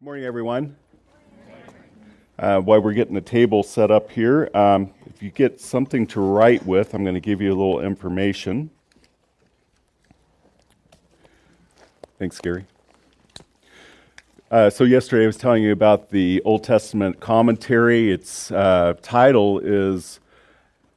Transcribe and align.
Good 0.00 0.06
morning, 0.06 0.24
everyone. 0.24 0.76
Uh, 2.38 2.58
while 2.60 2.80
we're 2.80 2.94
getting 2.94 3.12
the 3.12 3.20
table 3.20 3.62
set 3.62 3.90
up 3.90 4.10
here, 4.10 4.48
um, 4.54 4.94
if 5.04 5.22
you 5.22 5.30
get 5.30 5.60
something 5.60 6.06
to 6.06 6.22
write 6.22 6.64
with, 6.64 6.94
I'm 6.94 7.02
going 7.02 7.16
to 7.16 7.20
give 7.20 7.42
you 7.42 7.50
a 7.50 7.58
little 7.58 7.80
information. 7.80 8.70
Thanks, 12.18 12.40
Gary. 12.40 12.64
Uh, 14.50 14.70
so, 14.70 14.84
yesterday 14.84 15.24
I 15.24 15.26
was 15.26 15.36
telling 15.36 15.62
you 15.62 15.72
about 15.72 16.08
the 16.08 16.40
Old 16.46 16.64
Testament 16.64 17.20
commentary. 17.20 18.10
Its 18.10 18.50
uh, 18.50 18.94
title 19.02 19.58
is 19.58 20.18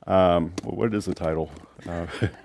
um, 0.08 0.54
what 0.64 0.96
is 0.96 1.04
the 1.04 1.14
title? 1.14 1.52
Uh, 1.86 2.08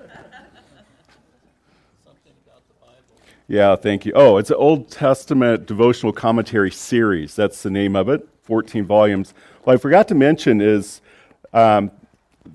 Yeah, 3.50 3.76
thank 3.76 4.04
you. 4.04 4.12
Oh, 4.14 4.36
it's 4.36 4.50
an 4.50 4.56
Old 4.56 4.90
Testament 4.90 5.64
devotional 5.64 6.12
commentary 6.12 6.70
series. 6.70 7.34
That's 7.34 7.62
the 7.62 7.70
name 7.70 7.96
of 7.96 8.10
it, 8.10 8.28
14 8.42 8.84
volumes. 8.84 9.32
What 9.64 9.73
I 9.73 9.77
forgot 9.78 10.06
to 10.09 10.14
mention 10.14 10.60
is 10.60 11.00
um, 11.54 11.90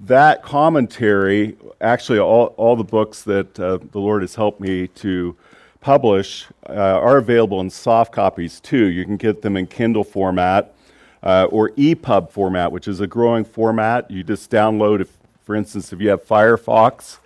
that 0.04 0.44
commentary, 0.44 1.58
actually, 1.82 2.20
all, 2.20 2.54
all 2.58 2.76
the 2.76 2.84
books 2.84 3.24
that 3.24 3.60
uh, 3.60 3.80
the 3.92 3.98
Lord 3.98 4.22
has 4.22 4.36
helped 4.36 4.62
me 4.62 4.88
to 4.90 5.36
publish 5.82 6.46
uh, 6.70 6.74
are 6.74 7.18
available 7.18 7.60
in 7.60 7.72
soft 7.72 8.12
copies 8.12 8.60
too. 8.60 8.86
You 8.86 9.04
can 9.04 9.18
get 9.18 9.42
them 9.42 9.58
in 9.58 9.66
Kindle 9.66 10.04
format 10.04 10.76
uh, 11.24 11.48
or 11.50 11.72
EPUB 11.72 12.30
format, 12.30 12.72
which 12.72 12.88
is 12.88 13.00
a 13.00 13.08
growing 13.08 13.46
format. 13.46 14.12
You 14.12 14.24
just 14.24 14.52
download, 14.52 15.02
if, 15.02 15.18
for 15.44 15.56
instance, 15.56 15.92
if 15.92 16.00
you 16.00 16.10
have 16.10 16.24
Firefox, 16.24 17.18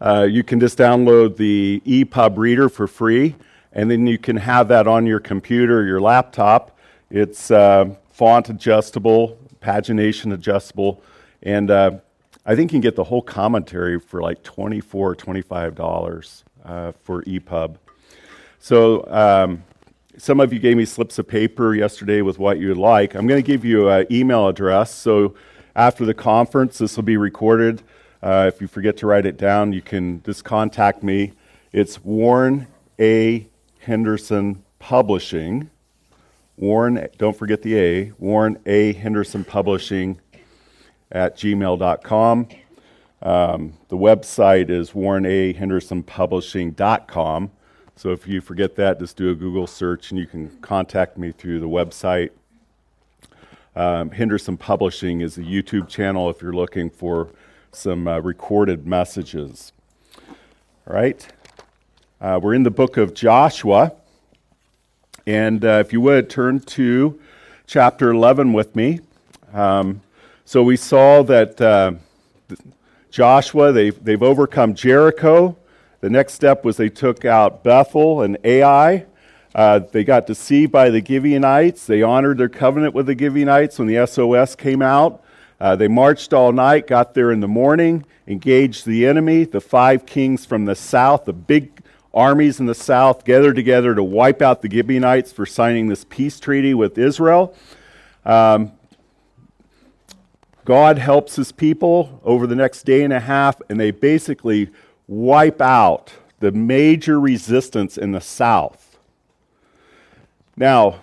uh, 0.00 0.26
you 0.28 0.42
can 0.42 0.60
just 0.60 0.78
download 0.78 1.36
the 1.36 1.82
EPUB 1.86 2.36
reader 2.36 2.68
for 2.68 2.86
free, 2.86 3.36
and 3.72 3.90
then 3.90 4.06
you 4.06 4.18
can 4.18 4.36
have 4.36 4.68
that 4.68 4.86
on 4.86 5.06
your 5.06 5.20
computer 5.20 5.84
your 5.84 6.00
laptop. 6.00 6.76
It's 7.10 7.50
uh, 7.50 7.94
font 8.10 8.48
adjustable, 8.48 9.38
pagination 9.60 10.32
adjustable, 10.32 11.02
and 11.42 11.70
uh, 11.70 11.92
I 12.44 12.54
think 12.54 12.72
you 12.72 12.76
can 12.76 12.82
get 12.82 12.96
the 12.96 13.04
whole 13.04 13.22
commentary 13.22 13.98
for 13.98 14.20
like 14.20 14.42
$24 14.42 15.16
$25 15.16 16.42
uh, 16.64 16.92
for 17.02 17.22
EPUB. 17.22 17.76
So, 18.58 19.06
um, 19.10 19.64
some 20.18 20.40
of 20.40 20.52
you 20.52 20.58
gave 20.58 20.76
me 20.76 20.86
slips 20.86 21.18
of 21.18 21.28
paper 21.28 21.74
yesterday 21.74 22.22
with 22.22 22.38
what 22.38 22.58
you 22.58 22.68
would 22.68 22.78
like. 22.78 23.14
I'm 23.14 23.26
going 23.26 23.42
to 23.42 23.46
give 23.46 23.64
you 23.64 23.90
an 23.90 24.06
email 24.10 24.48
address. 24.48 24.94
So, 24.94 25.34
after 25.74 26.06
the 26.06 26.14
conference, 26.14 26.78
this 26.78 26.96
will 26.96 27.04
be 27.04 27.16
recorded. 27.16 27.82
Uh, 28.22 28.50
if 28.52 28.60
you 28.60 28.66
forget 28.66 28.96
to 28.98 29.06
write 29.06 29.24
it 29.26 29.36
down, 29.36 29.72
you 29.72 29.82
can 29.82 30.22
just 30.22 30.44
contact 30.44 31.02
me. 31.02 31.32
It's 31.72 32.04
Warren 32.04 32.66
A. 32.98 33.46
Henderson 33.80 34.62
Publishing. 34.78 35.70
Warren, 36.56 37.08
don't 37.18 37.36
forget 37.36 37.60
the 37.62 37.78
A. 37.78 38.12
Warren 38.18 38.58
A. 38.66 38.92
Henderson 38.94 39.44
Publishing 39.44 40.18
at 41.12 41.36
gmail.com. 41.36 42.48
Um, 43.22 43.72
the 43.88 43.96
website 43.96 44.70
is 44.70 44.90
warrenahendersonpublishing.com. 44.92 47.50
So 47.98 48.10
if 48.10 48.26
you 48.26 48.40
forget 48.40 48.76
that, 48.76 48.98
just 48.98 49.16
do 49.16 49.30
a 49.30 49.34
Google 49.34 49.66
search 49.66 50.10
and 50.10 50.20
you 50.20 50.26
can 50.26 50.50
contact 50.58 51.16
me 51.16 51.32
through 51.32 51.60
the 51.60 51.68
website. 51.68 52.30
Um, 53.74 54.10
Henderson 54.10 54.56
Publishing 54.56 55.22
is 55.22 55.38
a 55.38 55.42
YouTube 55.42 55.88
channel 55.88 56.30
if 56.30 56.42
you're 56.42 56.52
looking 56.52 56.90
for 56.90 57.28
some 57.72 58.08
uh, 58.08 58.18
recorded 58.20 58.86
messages. 58.86 59.72
All 60.86 60.94
right. 60.94 61.26
Uh, 62.20 62.40
we're 62.42 62.54
in 62.54 62.62
the 62.62 62.70
book 62.70 62.96
of 62.96 63.14
Joshua. 63.14 63.92
And 65.26 65.64
uh, 65.64 65.82
if 65.84 65.92
you 65.92 66.00
would, 66.00 66.30
turn 66.30 66.60
to 66.60 67.20
chapter 67.66 68.10
11 68.10 68.52
with 68.52 68.76
me. 68.76 69.00
Um, 69.52 70.00
so 70.44 70.62
we 70.62 70.76
saw 70.76 71.22
that 71.24 71.60
uh, 71.60 71.92
Joshua, 73.10 73.72
they've, 73.72 74.04
they've 74.04 74.22
overcome 74.22 74.74
Jericho. 74.74 75.56
The 76.00 76.10
next 76.10 76.34
step 76.34 76.64
was 76.64 76.76
they 76.76 76.88
took 76.88 77.24
out 77.24 77.64
Bethel 77.64 78.22
and 78.22 78.38
Ai. 78.44 79.06
Uh, 79.54 79.80
they 79.90 80.04
got 80.04 80.26
deceived 80.26 80.70
by 80.70 80.90
the 80.90 81.04
Gibeonites. 81.04 81.86
They 81.86 82.02
honored 82.02 82.38
their 82.38 82.48
covenant 82.48 82.94
with 82.94 83.06
the 83.06 83.18
Gibeonites 83.18 83.78
when 83.78 83.88
the 83.88 84.06
SOS 84.06 84.54
came 84.54 84.82
out. 84.82 85.22
Uh, 85.60 85.74
they 85.76 85.88
marched 85.88 86.32
all 86.32 86.52
night, 86.52 86.86
got 86.86 87.14
there 87.14 87.32
in 87.32 87.40
the 87.40 87.48
morning, 87.48 88.04
engaged 88.26 88.86
the 88.86 89.06
enemy. 89.06 89.44
The 89.44 89.60
five 89.60 90.04
kings 90.04 90.44
from 90.44 90.66
the 90.66 90.74
south, 90.74 91.24
the 91.24 91.32
big 91.32 91.80
armies 92.12 92.60
in 92.60 92.66
the 92.66 92.74
south, 92.74 93.24
gathered 93.24 93.56
together 93.56 93.94
to 93.94 94.02
wipe 94.02 94.42
out 94.42 94.62
the 94.62 94.70
Gibeonites 94.70 95.32
for 95.32 95.46
signing 95.46 95.88
this 95.88 96.04
peace 96.04 96.38
treaty 96.38 96.74
with 96.74 96.98
Israel. 96.98 97.54
Um, 98.24 98.72
God 100.64 100.98
helps 100.98 101.36
his 101.36 101.52
people 101.52 102.20
over 102.24 102.46
the 102.46 102.56
next 102.56 102.82
day 102.82 103.04
and 103.04 103.12
a 103.12 103.20
half, 103.20 103.62
and 103.70 103.78
they 103.78 103.92
basically 103.92 104.68
wipe 105.06 105.60
out 105.60 106.12
the 106.40 106.50
major 106.50 107.20
resistance 107.20 107.96
in 107.96 108.12
the 108.12 108.20
south. 108.20 108.98
Now, 110.56 111.02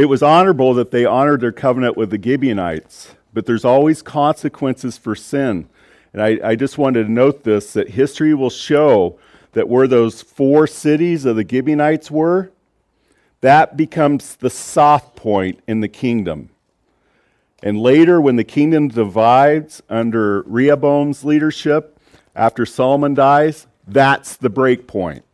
it 0.00 0.08
was 0.08 0.22
honorable 0.22 0.72
that 0.72 0.92
they 0.92 1.04
honored 1.04 1.42
their 1.42 1.52
covenant 1.52 1.94
with 1.94 2.08
the 2.08 2.18
Gibeonites, 2.18 3.14
but 3.34 3.44
there's 3.44 3.66
always 3.66 4.00
consequences 4.00 4.96
for 4.96 5.14
sin. 5.14 5.68
And 6.14 6.22
I, 6.22 6.38
I 6.42 6.56
just 6.56 6.78
wanted 6.78 7.04
to 7.04 7.12
note 7.12 7.44
this 7.44 7.74
that 7.74 7.90
history 7.90 8.32
will 8.32 8.48
show 8.48 9.18
that 9.52 9.68
where 9.68 9.86
those 9.86 10.22
four 10.22 10.66
cities 10.66 11.26
of 11.26 11.36
the 11.36 11.46
Gibeonites 11.46 12.10
were, 12.10 12.50
that 13.42 13.76
becomes 13.76 14.36
the 14.36 14.48
soft 14.48 15.16
point 15.16 15.60
in 15.68 15.80
the 15.80 15.88
kingdom. 15.88 16.48
And 17.62 17.78
later, 17.78 18.22
when 18.22 18.36
the 18.36 18.44
kingdom 18.44 18.88
divides 18.88 19.82
under 19.90 20.40
Rehoboam's 20.44 21.26
leadership, 21.26 22.00
after 22.34 22.64
Solomon 22.64 23.12
dies, 23.12 23.66
that's 23.86 24.34
the 24.34 24.48
break 24.48 24.86
point. 24.86 25.24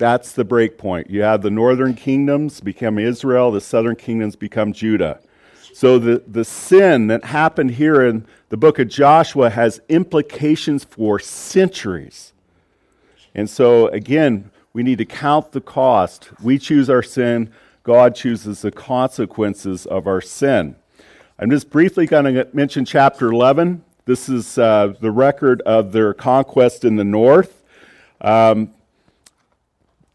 That's 0.00 0.32
the 0.32 0.46
break 0.46 0.78
point. 0.78 1.10
You 1.10 1.20
have 1.20 1.42
the 1.42 1.50
northern 1.50 1.92
kingdoms 1.92 2.62
become 2.62 2.98
Israel, 2.98 3.50
the 3.50 3.60
southern 3.60 3.96
kingdoms 3.96 4.34
become 4.34 4.72
Judah. 4.72 5.20
So 5.74 5.98
the, 5.98 6.22
the 6.26 6.42
sin 6.42 7.08
that 7.08 7.22
happened 7.22 7.72
here 7.72 8.06
in 8.06 8.26
the 8.48 8.56
book 8.56 8.78
of 8.78 8.88
Joshua 8.88 9.50
has 9.50 9.82
implications 9.90 10.84
for 10.84 11.18
centuries. 11.18 12.32
And 13.34 13.48
so, 13.50 13.88
again, 13.88 14.50
we 14.72 14.82
need 14.82 14.96
to 14.98 15.04
count 15.04 15.52
the 15.52 15.60
cost. 15.60 16.30
We 16.42 16.58
choose 16.58 16.88
our 16.88 17.02
sin, 17.02 17.52
God 17.82 18.14
chooses 18.14 18.62
the 18.62 18.72
consequences 18.72 19.84
of 19.84 20.06
our 20.06 20.22
sin. 20.22 20.76
I'm 21.38 21.50
just 21.50 21.68
briefly 21.68 22.06
going 22.06 22.24
to 22.24 22.48
mention 22.54 22.86
chapter 22.86 23.30
11. 23.30 23.84
This 24.06 24.30
is 24.30 24.56
uh, 24.56 24.94
the 24.98 25.10
record 25.10 25.60
of 25.66 25.92
their 25.92 26.14
conquest 26.14 26.86
in 26.86 26.96
the 26.96 27.04
north. 27.04 27.62
Um, 28.22 28.72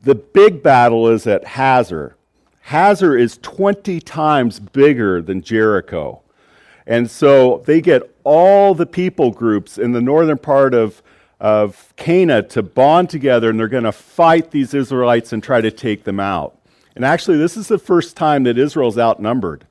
the 0.05 0.15
big 0.15 0.61
battle 0.61 1.09
is 1.09 1.25
at 1.25 1.43
Hazor. 1.45 2.15
Hazor 2.61 3.17
is 3.17 3.39
20 3.41 3.99
times 3.99 4.59
bigger 4.59 5.19
than 5.19 5.41
Jericho. 5.41 6.21
And 6.85 7.09
so 7.09 7.63
they 7.65 7.81
get 7.81 8.03
all 8.23 8.75
the 8.75 8.85
people 8.85 9.31
groups 9.31 9.79
in 9.79 9.93
the 9.93 10.01
northern 10.01 10.37
part 10.37 10.75
of, 10.75 11.01
of 11.39 11.91
Canaan 11.95 12.47
to 12.49 12.61
bond 12.61 13.09
together, 13.09 13.49
and 13.49 13.59
they're 13.59 13.67
going 13.67 13.83
to 13.83 13.91
fight 13.91 14.51
these 14.51 14.75
Israelites 14.75 15.33
and 15.33 15.43
try 15.43 15.59
to 15.59 15.71
take 15.71 16.03
them 16.03 16.19
out. 16.19 16.55
And 16.95 17.03
actually, 17.03 17.37
this 17.37 17.57
is 17.57 17.67
the 17.67 17.79
first 17.79 18.15
time 18.15 18.43
that 18.43 18.59
Israel's 18.59 18.99
outnumbered. 18.99 19.65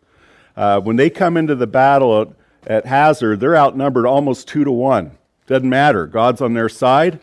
Uh, 0.57 0.81
when 0.81 0.97
they 0.97 1.11
come 1.11 1.37
into 1.37 1.55
the 1.55 1.69
battle 1.69 2.21
at, 2.21 2.29
at 2.67 2.87
Hazor, 2.87 3.37
they're 3.37 3.57
outnumbered 3.57 4.05
almost 4.05 4.49
two 4.49 4.65
to 4.65 4.73
one. 4.73 5.13
Doesn't 5.47 5.69
matter. 5.69 6.09
God's 6.09 6.41
on 6.41 6.55
their 6.55 6.69
side. 6.69 7.21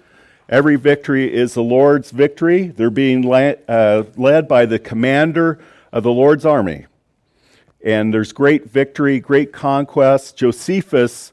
Every 0.51 0.75
victory 0.75 1.33
is 1.33 1.53
the 1.53 1.63
Lord's 1.63 2.11
victory. 2.11 2.67
They're 2.67 2.89
being 2.89 3.21
led, 3.21 3.63
uh, 3.69 4.03
led 4.17 4.49
by 4.49 4.65
the 4.65 4.79
commander 4.79 5.59
of 5.93 6.03
the 6.03 6.11
Lord's 6.11 6.45
army. 6.45 6.87
And 7.83 8.13
there's 8.13 8.33
great 8.33 8.69
victory, 8.69 9.21
great 9.21 9.53
conquest. 9.53 10.35
Josephus, 10.35 11.31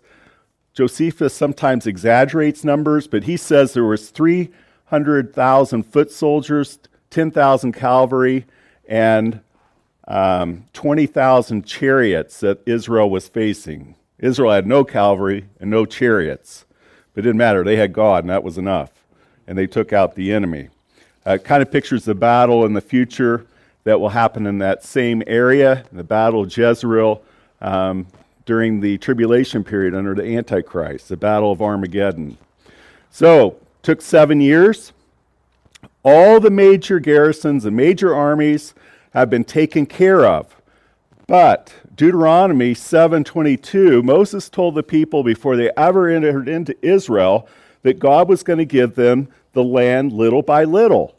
Josephus 0.72 1.34
sometimes 1.34 1.84
exaggerates 1.84 2.62
numbers, 2.62 3.08
but 3.08 3.24
he 3.24 3.36
says 3.36 3.72
there 3.72 3.84
was 3.84 4.10
300,000 4.10 5.82
foot 5.82 6.12
soldiers, 6.12 6.78
10,000 7.10 7.72
cavalry, 7.72 8.46
and 8.88 9.40
um, 10.06 10.64
20,000 10.74 11.66
chariots 11.66 12.38
that 12.38 12.60
Israel 12.66 13.10
was 13.10 13.26
facing. 13.26 13.96
Israel 14.20 14.52
had 14.52 14.66
no 14.68 14.84
cavalry 14.84 15.48
and 15.58 15.70
no 15.70 15.86
chariots. 15.86 16.64
But 17.14 17.24
it 17.24 17.28
didn't 17.28 17.38
matter. 17.38 17.64
They 17.64 17.76
had 17.76 17.92
God, 17.92 18.22
and 18.22 18.30
that 18.30 18.44
was 18.44 18.56
enough 18.56 18.97
and 19.48 19.58
they 19.58 19.66
took 19.66 19.92
out 19.92 20.14
the 20.14 20.32
enemy. 20.32 20.68
Uh, 21.26 21.32
it 21.32 21.44
kind 21.44 21.62
of 21.62 21.72
pictures 21.72 22.04
the 22.04 22.14
battle 22.14 22.64
in 22.66 22.74
the 22.74 22.80
future 22.80 23.46
that 23.84 23.98
will 23.98 24.10
happen 24.10 24.46
in 24.46 24.58
that 24.58 24.84
same 24.84 25.22
area, 25.26 25.84
the 25.90 26.04
battle 26.04 26.42
of 26.42 26.56
Jezreel 26.56 27.22
um, 27.62 28.06
during 28.44 28.80
the 28.80 28.98
tribulation 28.98 29.64
period 29.64 29.94
under 29.94 30.14
the 30.14 30.36
Antichrist, 30.36 31.08
the 31.08 31.16
battle 31.16 31.50
of 31.50 31.62
Armageddon. 31.62 32.36
So, 33.10 33.56
took 33.82 34.02
seven 34.02 34.40
years. 34.40 34.92
All 36.04 36.40
the 36.40 36.50
major 36.50 37.00
garrisons 37.00 37.64
and 37.64 37.74
major 37.74 38.14
armies 38.14 38.74
have 39.14 39.30
been 39.30 39.44
taken 39.44 39.86
care 39.86 40.26
of. 40.26 40.54
But 41.26 41.72
Deuteronomy 41.94 42.74
7:22, 42.74 44.02
Moses 44.02 44.48
told 44.48 44.74
the 44.74 44.82
people 44.82 45.22
before 45.22 45.56
they 45.56 45.70
ever 45.76 46.08
entered 46.08 46.48
into 46.48 46.76
Israel 46.82 47.48
that 47.82 47.98
God 47.98 48.28
was 48.28 48.42
going 48.42 48.58
to 48.58 48.64
give 48.64 48.94
them 48.94 49.28
the 49.52 49.64
land 49.64 50.12
little 50.12 50.42
by 50.42 50.64
little. 50.64 51.14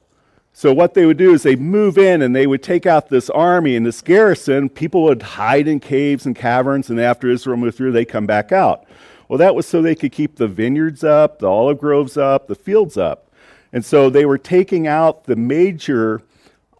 So 0.54 0.74
what 0.74 0.94
they 0.94 1.06
would 1.06 1.18
do 1.18 1.34
is 1.34 1.44
they 1.44 1.56
move 1.56 1.98
in 1.98 2.22
and 2.22 2.36
they 2.36 2.48
would 2.48 2.64
take 2.64 2.86
out 2.86 3.10
this 3.10 3.30
army 3.30 3.76
and 3.76 3.86
this 3.86 4.02
garrison. 4.02 4.70
People 4.70 5.04
would 5.04 5.22
hide 5.22 5.68
in 5.68 5.80
caves 5.80 6.26
and 6.26 6.36
caverns, 6.36 6.90
and 6.90 7.00
after 7.00 7.30
Israel 7.30 7.58
moved 7.58 7.78
through, 7.78 7.94
they 7.94 8.06
come 8.06 8.26
back 8.26 8.52
out. 8.52 8.86
Well, 9.28 9.38
that 9.38 9.56
was 9.56 9.68
so 9.68 9.82
they 9.82 9.96
could 9.96 10.12
keep 10.12 10.36
the 10.36 10.48
vineyards 10.48 11.04
up, 11.04 11.40
the 11.40 11.48
olive 11.48 11.80
groves 11.80 12.18
up, 12.18 12.48
the 12.48 12.56
fields 12.56 12.98
up. 12.98 13.32
And 13.72 13.86
so 13.86 14.10
they 14.10 14.26
were 14.26 14.40
taking 14.40 14.88
out 14.88 15.26
the 15.26 15.36
major 15.36 16.24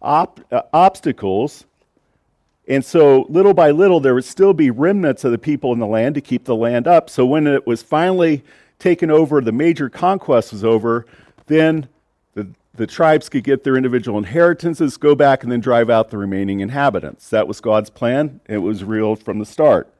op- 0.02 0.40
uh, 0.52 0.62
obstacles. 0.72 1.64
And 2.66 2.84
so 2.84 3.26
little 3.28 3.54
by 3.54 3.70
little, 3.70 4.00
there 4.00 4.14
would 4.14 4.24
still 4.24 4.52
be 4.52 4.70
remnants 4.70 5.24
of 5.24 5.30
the 5.30 5.38
people 5.38 5.72
in 5.72 5.78
the 5.78 5.86
land 5.86 6.16
to 6.16 6.20
keep 6.20 6.44
the 6.44 6.56
land 6.56 6.88
up. 6.88 7.08
So 7.08 7.24
when 7.24 7.46
it 7.46 7.66
was 7.66 7.82
finally 7.82 8.42
taken 8.80 9.10
over, 9.10 9.40
the 9.40 9.52
major 9.52 9.88
conquest 9.88 10.52
was 10.52 10.64
over, 10.64 11.06
then 11.46 11.88
the, 12.34 12.48
the 12.74 12.86
tribes 12.86 13.28
could 13.28 13.44
get 13.44 13.62
their 13.62 13.76
individual 13.76 14.18
inheritances, 14.18 14.96
go 14.96 15.14
back, 15.14 15.42
and 15.42 15.52
then 15.52 15.60
drive 15.60 15.90
out 15.90 16.10
the 16.10 16.18
remaining 16.18 16.60
inhabitants. 16.60 17.28
That 17.30 17.46
was 17.46 17.60
God's 17.60 17.90
plan. 17.90 18.40
It 18.48 18.58
was 18.58 18.82
real 18.82 19.14
from 19.16 19.38
the 19.38 19.46
start. 19.46 19.92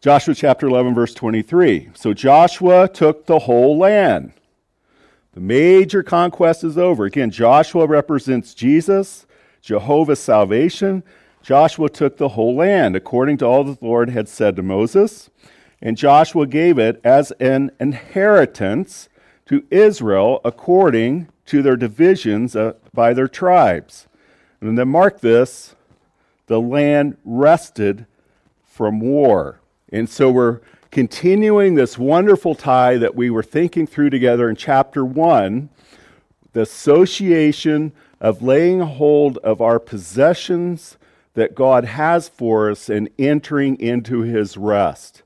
Joshua 0.00 0.34
chapter 0.34 0.66
11, 0.66 0.94
verse 0.94 1.14
23. 1.14 1.90
So 1.94 2.12
Joshua 2.12 2.88
took 2.88 3.24
the 3.24 3.38
whole 3.40 3.78
land. 3.78 4.34
The 5.32 5.40
major 5.40 6.02
conquest 6.02 6.62
is 6.62 6.76
over. 6.76 7.06
Again, 7.06 7.30
Joshua 7.30 7.86
represents 7.86 8.54
Jesus, 8.54 9.26
Jehovah's 9.62 10.20
salvation. 10.20 11.02
Joshua 11.42 11.88
took 11.88 12.18
the 12.18 12.28
whole 12.28 12.54
land, 12.54 12.94
according 12.94 13.38
to 13.38 13.46
all 13.46 13.64
that 13.64 13.80
the 13.80 13.84
Lord 13.86 14.10
had 14.10 14.28
said 14.28 14.56
to 14.56 14.62
Moses. 14.62 15.30
And 15.84 15.98
Joshua 15.98 16.46
gave 16.46 16.78
it 16.78 16.98
as 17.04 17.30
an 17.32 17.70
inheritance 17.78 19.10
to 19.46 19.64
Israel 19.70 20.40
according 20.42 21.28
to 21.46 21.60
their 21.60 21.76
divisions 21.76 22.56
uh, 22.56 22.72
by 22.94 23.12
their 23.12 23.28
tribes. 23.28 24.08
And 24.62 24.78
then 24.78 24.88
mark 24.88 25.20
this 25.20 25.76
the 26.46 26.60
land 26.60 27.16
rested 27.24 28.06
from 28.64 29.00
war. 29.00 29.60
And 29.92 30.08
so 30.08 30.30
we're 30.30 30.60
continuing 30.90 31.74
this 31.74 31.98
wonderful 31.98 32.54
tie 32.54 32.96
that 32.96 33.14
we 33.14 33.28
were 33.28 33.42
thinking 33.42 33.86
through 33.86 34.10
together 34.10 34.48
in 34.48 34.56
chapter 34.56 35.04
1 35.04 35.68
the 36.52 36.62
association 36.62 37.92
of 38.20 38.42
laying 38.42 38.80
hold 38.80 39.38
of 39.38 39.60
our 39.60 39.78
possessions 39.78 40.96
that 41.34 41.54
God 41.54 41.84
has 41.84 42.28
for 42.28 42.70
us 42.70 42.88
and 42.88 43.10
entering 43.18 43.78
into 43.80 44.20
his 44.20 44.56
rest. 44.56 45.23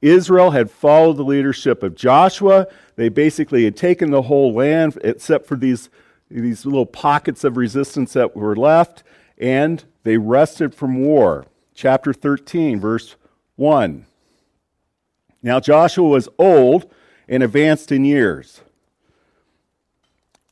Israel 0.00 0.50
had 0.52 0.70
followed 0.70 1.16
the 1.16 1.24
leadership 1.24 1.82
of 1.82 1.94
Joshua. 1.94 2.66
They 2.96 3.08
basically 3.08 3.64
had 3.64 3.76
taken 3.76 4.10
the 4.10 4.22
whole 4.22 4.52
land 4.52 4.98
except 5.02 5.46
for 5.46 5.56
these, 5.56 5.90
these 6.30 6.64
little 6.64 6.86
pockets 6.86 7.44
of 7.44 7.56
resistance 7.56 8.12
that 8.12 8.36
were 8.36 8.56
left, 8.56 9.02
and 9.38 9.84
they 10.04 10.16
rested 10.16 10.74
from 10.74 11.02
war. 11.02 11.46
Chapter 11.74 12.12
13, 12.12 12.80
verse 12.80 13.16
1. 13.56 14.06
Now 15.42 15.60
Joshua 15.60 16.08
was 16.08 16.28
old 16.38 16.90
and 17.28 17.42
advanced 17.42 17.92
in 17.92 18.04
years. 18.04 18.60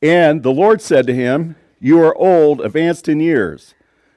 And 0.01 0.43
the 0.43 0.51
Lord 0.51 0.81
said 0.81 1.07
to 1.07 1.13
him, 1.13 1.55
You 1.79 2.01
are 2.01 2.15
old, 2.15 2.61
advanced 2.61 3.09
in 3.09 3.19
years. 3.19 3.73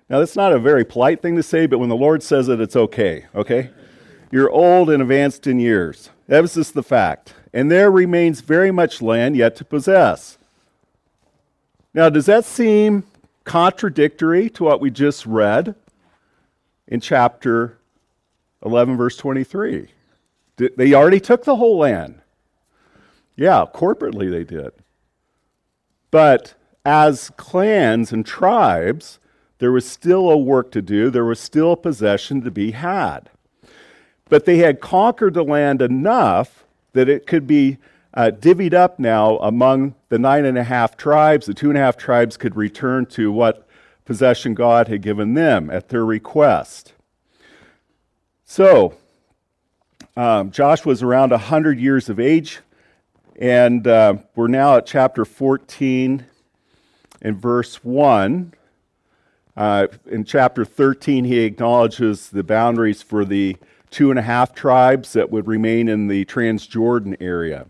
Now, 0.08 0.18
that's 0.18 0.36
not 0.36 0.52
a 0.52 0.58
very 0.58 0.84
polite 0.84 1.22
thing 1.22 1.36
to 1.36 1.42
say, 1.42 1.66
but 1.66 1.78
when 1.78 1.88
the 1.88 1.96
Lord 1.96 2.22
says 2.24 2.48
it, 2.48 2.60
it's 2.60 2.74
okay, 2.74 3.26
okay? 3.32 3.70
You're 4.30 4.50
old 4.50 4.90
and 4.90 5.02
advanced 5.02 5.46
in 5.46 5.58
years. 5.58 6.10
That 6.28 6.40
was 6.40 6.54
just 6.54 6.74
the 6.74 6.82
fact. 6.82 7.34
And 7.52 7.70
there 7.70 7.90
remains 7.90 8.40
very 8.40 8.70
much 8.70 9.02
land 9.02 9.36
yet 9.36 9.56
to 9.56 9.64
possess. 9.64 10.38
Now, 11.92 12.08
does 12.08 12.26
that 12.26 12.44
seem 12.44 13.04
contradictory 13.44 14.48
to 14.50 14.64
what 14.64 14.80
we 14.80 14.90
just 14.90 15.26
read 15.26 15.74
in 16.86 17.00
chapter 17.00 17.78
11, 18.64 18.96
verse 18.96 19.16
23? 19.16 19.88
They 20.56 20.94
already 20.94 21.20
took 21.20 21.44
the 21.44 21.56
whole 21.56 21.78
land. 21.78 22.20
Yeah, 23.34 23.64
corporately 23.74 24.30
they 24.30 24.44
did. 24.44 24.70
But 26.10 26.54
as 26.84 27.30
clans 27.36 28.12
and 28.12 28.24
tribes, 28.24 29.18
there 29.58 29.72
was 29.72 29.88
still 29.88 30.30
a 30.30 30.36
work 30.36 30.70
to 30.72 30.82
do, 30.82 31.10
there 31.10 31.24
was 31.24 31.40
still 31.40 31.74
possession 31.76 32.42
to 32.42 32.50
be 32.50 32.70
had. 32.72 33.30
But 34.30 34.46
they 34.46 34.58
had 34.58 34.80
conquered 34.80 35.34
the 35.34 35.44
land 35.44 35.82
enough 35.82 36.64
that 36.94 37.08
it 37.08 37.26
could 37.26 37.46
be 37.46 37.76
uh, 38.14 38.30
divvied 38.34 38.72
up 38.72 38.98
now 38.98 39.36
among 39.38 39.94
the 40.08 40.18
nine 40.18 40.44
and 40.44 40.56
a 40.56 40.64
half 40.64 40.96
tribes. 40.96 41.46
The 41.46 41.54
two 41.54 41.68
and 41.68 41.76
a 41.76 41.80
half 41.80 41.96
tribes 41.96 42.36
could 42.36 42.56
return 42.56 43.06
to 43.06 43.30
what 43.30 43.66
possession 44.04 44.54
God 44.54 44.88
had 44.88 45.02
given 45.02 45.34
them 45.34 45.70
at 45.70 45.88
their 45.88 46.04
request. 46.04 46.94
So, 48.44 48.96
um, 50.16 50.50
Josh 50.50 50.84
was 50.84 51.02
around 51.02 51.30
100 51.30 51.78
years 51.78 52.08
of 52.08 52.18
age, 52.18 52.60
and 53.36 53.86
uh, 53.86 54.14
we're 54.34 54.48
now 54.48 54.76
at 54.76 54.86
chapter 54.86 55.24
14 55.24 56.26
and 57.22 57.36
verse 57.36 57.84
1. 57.84 58.52
Uh, 59.56 59.86
in 60.06 60.24
chapter 60.24 60.64
13, 60.64 61.24
he 61.24 61.40
acknowledges 61.40 62.30
the 62.30 62.42
boundaries 62.42 63.02
for 63.02 63.24
the 63.24 63.56
two 63.90 64.10
and 64.10 64.18
a 64.18 64.22
half 64.22 64.54
tribes 64.54 65.12
that 65.12 65.30
would 65.30 65.46
remain 65.46 65.88
in 65.88 66.08
the 66.08 66.24
Transjordan 66.24 67.16
area. 67.20 67.66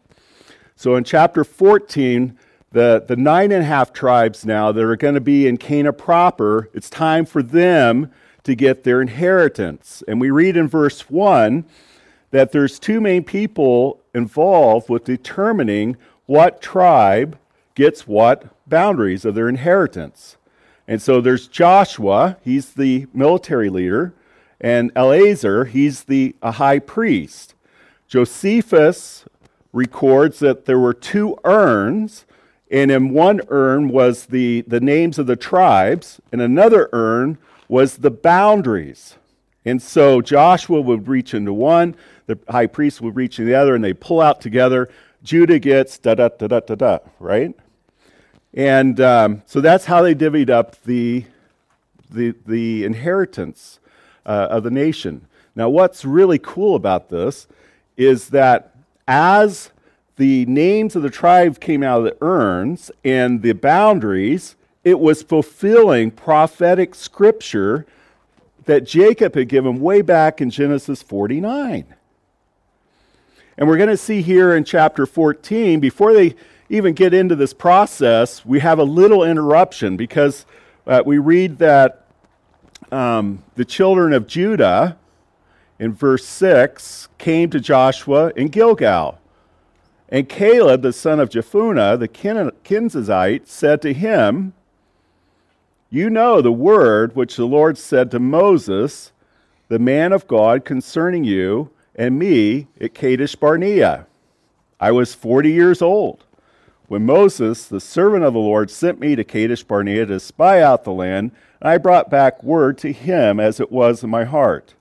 So 0.76 0.94
in 0.96 1.04
chapter 1.04 1.44
14, 1.44 2.38
the, 2.72 3.04
the 3.06 3.16
nine 3.16 3.52
and 3.52 3.62
a 3.62 3.66
half 3.66 3.92
tribes 3.92 4.46
now 4.46 4.72
that 4.72 4.82
are 4.82 4.96
going 4.96 5.14
to 5.14 5.20
be 5.20 5.46
in 5.46 5.56
Canaan 5.56 5.94
proper, 5.94 6.70
it's 6.72 6.88
time 6.88 7.26
for 7.26 7.42
them 7.42 8.10
to 8.44 8.54
get 8.54 8.84
their 8.84 9.02
inheritance. 9.02 10.02
And 10.06 10.20
we 10.20 10.30
read 10.30 10.56
in 10.56 10.68
verse 10.68 11.10
1 11.10 11.64
that 12.30 12.52
there's 12.52 12.78
two 12.78 13.00
main 13.00 13.24
people 13.24 14.00
involved 14.14 14.88
with 14.88 15.04
determining 15.04 15.96
what 16.26 16.62
tribe 16.62 17.38
gets 17.74 18.06
what 18.06 18.46
boundaries 18.68 19.24
of 19.24 19.34
their 19.34 19.48
inheritance. 19.48 20.36
And 20.86 21.00
so 21.02 21.20
there's 21.20 21.48
Joshua, 21.48 22.36
he's 22.42 22.74
the 22.74 23.06
military 23.12 23.68
leader, 23.68 24.14
and 24.60 24.92
Eleazar, 24.94 25.64
he's 25.64 26.04
the 26.04 26.36
a 26.42 26.52
high 26.52 26.78
priest. 26.78 27.54
Josephus 28.06 29.24
records 29.72 30.40
that 30.40 30.66
there 30.66 30.78
were 30.78 30.92
two 30.92 31.36
urns, 31.44 32.26
and 32.70 32.90
in 32.90 33.10
one 33.10 33.40
urn 33.48 33.88
was 33.88 34.26
the, 34.26 34.62
the 34.62 34.80
names 34.80 35.18
of 35.18 35.26
the 35.26 35.36
tribes, 35.36 36.20
and 36.32 36.40
another 36.40 36.88
urn 36.92 37.38
was 37.68 37.98
the 37.98 38.10
boundaries. 38.10 39.16
And 39.64 39.80
so 39.80 40.20
Joshua 40.20 40.80
would 40.80 41.08
reach 41.08 41.34
into 41.34 41.52
one, 41.52 41.94
the 42.26 42.38
high 42.48 42.66
priest 42.66 43.00
would 43.00 43.16
reach 43.16 43.38
into 43.38 43.50
the 43.50 43.58
other, 43.58 43.74
and 43.74 43.84
they 43.84 43.94
pull 43.94 44.20
out 44.20 44.40
together. 44.40 44.88
Judah 45.22 45.58
gets 45.58 45.98
da 45.98 46.14
da 46.14 46.28
da 46.28 46.46
da 46.46 46.60
da 46.60 46.74
da, 46.74 46.98
right? 47.18 47.54
And 48.52 49.00
um, 49.00 49.42
so 49.46 49.60
that's 49.60 49.84
how 49.84 50.02
they 50.02 50.14
divvied 50.14 50.50
up 50.50 50.82
the, 50.82 51.24
the, 52.10 52.34
the 52.46 52.84
inheritance 52.84 53.78
uh, 54.26 54.48
of 54.50 54.62
the 54.62 54.70
nation. 54.70 55.26
Now, 55.54 55.68
what's 55.68 56.04
really 56.04 56.38
cool 56.38 56.76
about 56.76 57.08
this 57.08 57.46
is 57.96 58.28
that 58.28 58.74
as 59.06 59.70
the 60.16 60.46
names 60.46 60.94
of 60.96 61.02
the 61.02 61.10
tribes 61.10 61.58
came 61.58 61.82
out 61.82 61.98
of 61.98 62.04
the 62.04 62.16
urns 62.20 62.90
and 63.04 63.42
the 63.42 63.52
boundaries, 63.52 64.54
it 64.84 64.98
was 64.98 65.22
fulfilling 65.22 66.10
prophetic 66.10 66.94
scripture 66.94 67.86
that 68.66 68.84
Jacob 68.84 69.34
had 69.34 69.48
given 69.48 69.80
way 69.80 70.02
back 70.02 70.40
in 70.40 70.50
Genesis 70.50 71.02
49. 71.02 71.94
And 73.58 73.68
we're 73.68 73.76
going 73.76 73.88
to 73.88 73.96
see 73.96 74.22
here 74.22 74.54
in 74.54 74.64
chapter 74.64 75.06
14, 75.06 75.80
before 75.80 76.14
they 76.14 76.34
even 76.68 76.94
get 76.94 77.12
into 77.12 77.34
this 77.34 77.52
process, 77.52 78.44
we 78.46 78.60
have 78.60 78.78
a 78.78 78.84
little 78.84 79.24
interruption 79.24 79.96
because 79.96 80.46
uh, 80.86 81.02
we 81.04 81.18
read 81.18 81.58
that 81.58 81.99
um, 82.92 83.42
the 83.54 83.64
children 83.64 84.12
of 84.12 84.26
Judah, 84.26 84.96
in 85.78 85.92
verse 85.92 86.24
6, 86.26 87.08
came 87.18 87.50
to 87.50 87.60
Joshua 87.60 88.32
in 88.36 88.48
Gilgal. 88.48 89.18
And 90.08 90.28
Caleb, 90.28 90.82
the 90.82 90.92
son 90.92 91.20
of 91.20 91.30
Jephunneh, 91.30 91.98
the 91.98 92.08
Kenizzite, 92.08 93.46
said 93.46 93.80
to 93.82 93.92
him, 93.92 94.52
You 95.88 96.10
know 96.10 96.40
the 96.40 96.52
word 96.52 97.14
which 97.14 97.36
the 97.36 97.46
Lord 97.46 97.78
said 97.78 98.10
to 98.10 98.18
Moses, 98.18 99.12
the 99.68 99.78
man 99.78 100.12
of 100.12 100.26
God, 100.26 100.64
concerning 100.64 101.22
you 101.22 101.70
and 101.94 102.18
me 102.18 102.66
at 102.80 102.92
Kadesh 102.92 103.36
Barnea. 103.36 104.06
I 104.80 104.90
was 104.90 105.14
40 105.14 105.50
years 105.52 105.80
old 105.80 106.24
when 106.90 107.06
Moses, 107.06 107.66
the 107.66 107.78
servant 107.78 108.24
of 108.24 108.32
the 108.32 108.40
Lord, 108.40 108.68
sent 108.68 108.98
me 108.98 109.14
to 109.14 109.22
Kadesh 109.22 109.62
Barnea 109.62 110.06
to 110.06 110.18
spy 110.18 110.60
out 110.60 110.82
the 110.82 110.92
land, 110.92 111.30
I 111.62 111.78
brought 111.78 112.10
back 112.10 112.42
word 112.42 112.78
to 112.78 112.92
him 112.92 113.38
as 113.38 113.60
it 113.60 113.70
was 113.70 114.02
in 114.02 114.10
my 114.10 114.24
heart. 114.24 114.74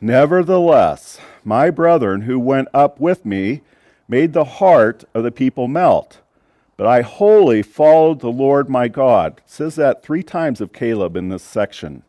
Nevertheless, 0.00 1.20
my 1.44 1.68
brethren 1.68 2.22
who 2.22 2.38
went 2.38 2.68
up 2.72 2.98
with 2.98 3.26
me 3.26 3.60
made 4.08 4.32
the 4.32 4.44
heart 4.56 5.04
of 5.12 5.22
the 5.22 5.30
people 5.30 5.68
melt. 5.68 6.22
But 6.78 6.86
I 6.86 7.02
wholly 7.02 7.60
followed 7.60 8.20
the 8.20 8.32
Lord 8.32 8.70
my 8.70 8.88
God. 8.88 9.34
It 9.44 9.50
says 9.50 9.74
that 9.74 10.02
three 10.02 10.22
times 10.22 10.62
of 10.62 10.72
Caleb 10.72 11.14
in 11.14 11.28
this 11.28 11.42
section. 11.42 12.04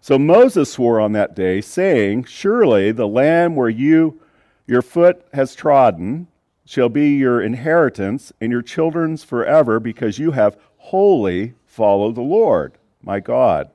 So 0.00 0.18
Moses 0.18 0.72
swore 0.72 0.98
on 0.98 1.12
that 1.12 1.36
day, 1.36 1.60
saying, 1.60 2.24
Surely 2.24 2.92
the 2.92 3.06
land 3.06 3.56
where 3.56 3.68
you 3.68 4.22
your 4.66 4.80
foot 4.80 5.26
has 5.34 5.54
trodden 5.54 6.28
shall 6.64 6.88
be 6.88 7.16
your 7.16 7.42
inheritance 7.42 8.32
and 8.40 8.52
your 8.52 8.62
children's 8.62 9.24
forever, 9.24 9.80
because 9.80 10.18
you 10.18 10.32
have 10.32 10.56
wholly 10.78 11.54
followed 11.66 12.14
the 12.14 12.22
Lord 12.22 12.72
my 13.02 13.20
God. 13.20 13.70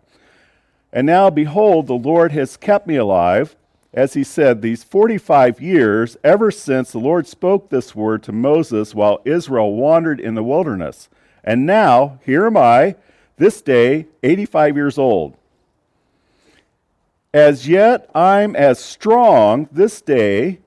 And 0.91 1.06
now, 1.06 1.29
behold, 1.29 1.88
the 1.88 1.94
Lord 1.94 2.32
has 2.32 2.58
kept 2.58 2.88
me 2.88 2.96
alive, 2.96 3.56
as 3.94 4.13
he 4.13 4.24
said, 4.24 4.62
these 4.62 4.84
45 4.84 5.60
years, 5.62 6.17
ever 6.24 6.50
since 6.50 6.91
the 6.91 7.00
Lord 7.00 7.27
spoke 7.27 7.70
this 7.70 7.96
word 7.96 8.24
to 8.24 8.32
Moses 8.32 8.96
while 8.96 9.22
Israel 9.25 9.74
wandered 9.74 10.20
in 10.20 10.36
the 10.36 10.44
wilderness. 10.44 11.10
And 11.44 11.65
now, 11.65 12.20
here 12.24 12.46
am 12.46 12.58
I, 12.58 12.96
this 13.38 13.62
day, 13.62 14.08
85 14.24 14.75
years 14.75 14.98
old. 14.98 15.36
As 17.34 17.67
yet, 17.67 18.10
I'm 18.15 18.56
as 18.56 18.79
strong 18.79 19.67
this 19.72 20.01
day 20.01 20.60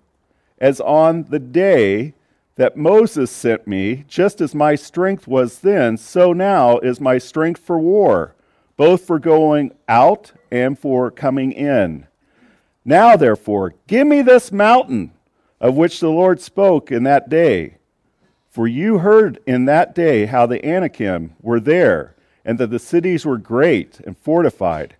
as 0.61 0.81
on 0.81 1.25
the 1.25 1.39
day 1.39 2.15
that 2.57 2.77
Moses 2.77 3.31
sent 3.31 3.67
me, 3.67 4.05
just 4.07 4.41
as 4.41 4.55
my 4.55 4.75
strength 4.75 5.27
was 5.27 5.61
then, 5.61 5.97
so 5.97 6.33
now 6.33 6.79
is 6.79 7.01
my 7.01 7.19
strength 7.19 7.61
for 7.61 7.79
war 7.79 8.35
both 8.81 9.05
for 9.05 9.19
going 9.19 9.71
out 9.89 10.33
and 10.51 10.79
for 10.79 11.11
coming 11.11 11.53
in. 11.53 12.07
Now, 12.83 13.15
therefore, 13.15 13.75
give 13.87 14.07
me 14.07 14.23
this 14.23 14.51
mountain 14.51 15.13
of 15.61 15.77
which 15.77 16.01
the 16.01 16.09
Lord 16.09 16.41
spoke 16.41 16.91
in 16.91 17.03
that 17.03 17.29
day. 17.29 17.77
For 18.49 18.67
you 18.67 18.97
heard 18.97 19.39
in 19.47 19.67
that 19.67 19.95
day 19.95 20.25
how 20.25 20.47
the 20.47 20.67
Anakim 20.67 21.35
were 21.43 21.61
there, 21.61 22.17
and 22.43 22.57
that 22.57 22.71
the 22.71 22.79
cities 22.79 23.27
were 23.27 23.37
great 23.37 24.01
and 24.07 24.17
fortified. 24.17 24.97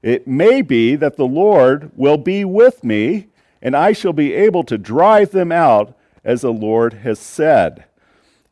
It 0.00 0.28
may 0.28 0.62
be 0.62 0.94
that 0.94 1.16
the 1.16 1.26
Lord 1.26 1.90
will 1.96 2.18
be 2.18 2.44
with 2.44 2.84
me, 2.84 3.26
and 3.64 3.74
I 3.74 3.92
shall 3.92 4.12
be 4.12 4.34
able 4.34 4.62
to 4.64 4.76
drive 4.76 5.30
them 5.30 5.50
out 5.50 5.96
as 6.22 6.42
the 6.42 6.52
Lord 6.52 6.92
has 6.92 7.18
said. 7.18 7.84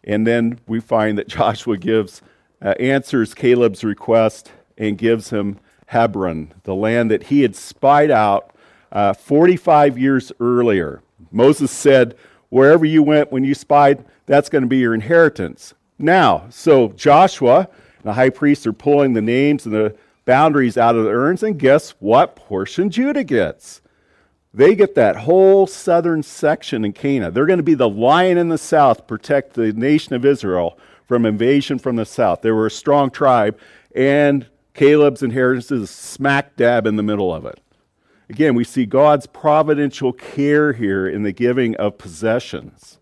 And 0.03 0.27
then 0.27 0.59
we 0.67 0.81
find 0.81 1.19
that 1.19 1.29
Joshua 1.29 1.77
gives, 1.77 2.23
uh, 2.61 2.75
answers 2.81 3.35
Caleb's 3.35 3.85
request 3.85 4.51
and 4.79 4.97
gives 4.97 5.31
him 5.31 5.59
Hebron, 5.87 6.55
the 6.65 6.75
land 6.75 7.11
that 7.11 7.25
he 7.25 7.43
had 7.43 7.55
spied 7.55 8.11
out 8.11 8.51
uh, 8.91 9.13
45 9.13 9.99
years 9.99 10.33
earlier. 10.41 11.03
Moses 11.31 11.71
said, 11.71 12.17
Wherever 12.49 12.85
you 12.85 13.03
went 13.03 13.33
when 13.33 13.45
you 13.45 13.55
spied, 13.55 14.05
that's 14.27 14.49
going 14.49 14.63
to 14.63 14.69
be 14.69 14.79
your 14.79 14.95
inheritance. 14.95 15.75
Now, 15.99 16.47
so 16.51 16.89
Joshua 16.89 17.61
and 17.61 18.05
the 18.05 18.13
high 18.15 18.31
priest 18.31 18.67
are 18.67 18.73
pulling 18.73 19.13
the 19.13 19.23
names 19.23 19.67
and 19.67 19.75
the 19.75 19.95
boundaries 20.25 20.79
out 20.79 20.97
of 20.97 21.05
the 21.05 21.11
urns, 21.11 21.43
and 21.43 21.59
guess 21.59 21.91
what 21.99 22.37
portion 22.37 22.91
Judah 22.91 23.25
gets? 23.25 23.82
They 24.55 24.75
get 24.75 24.95
that 24.97 25.17
whole 25.17 25.67
southern 25.67 26.23
section 26.23 26.85
in 26.85 26.93
Canaan. 26.93 27.33
They're 27.33 27.47
going 27.47 27.59
to 27.59 27.63
be 27.63 27.75
the 27.75 27.89
lion 27.89 28.37
in 28.37 28.49
the 28.49 28.59
south, 28.59 29.07
protect 29.07 29.55
the 29.55 29.73
nation 29.73 30.15
of 30.15 30.27
Israel 30.27 30.79
from 31.09 31.25
invasion 31.25 31.79
from 31.79 31.97
the 31.97 32.05
south. 32.05 32.43
They 32.43 32.51
were 32.51 32.67
a 32.67 32.71
strong 32.71 33.11
tribe, 33.11 33.59
and 33.95 34.47
Caleb's 34.75 35.23
inheritance 35.23 35.71
is 35.71 35.91
smack 35.91 36.57
dab 36.57 36.87
in 36.87 36.97
the 36.97 37.03
middle 37.03 37.35
of 37.35 37.47
it. 37.47 37.61
Again, 38.29 38.55
we 38.55 38.65
see 38.65 38.87
God's 38.87 39.27
providential 39.27 40.13
care 40.13 40.73
here 40.73 41.07
in 41.07 41.23
the 41.23 41.33
giving 41.33 41.77
of 41.77 41.99
possessions. 41.99 42.99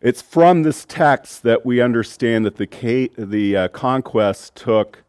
It's 0.00 0.20
from 0.20 0.64
this 0.64 0.84
text 0.84 1.44
that 1.44 1.64
we 1.64 1.80
understand 1.80 2.44
that 2.44 2.56
the, 2.56 3.10
the 3.16 3.56
uh, 3.56 3.68
conquest 3.68 4.56
took 4.56 5.04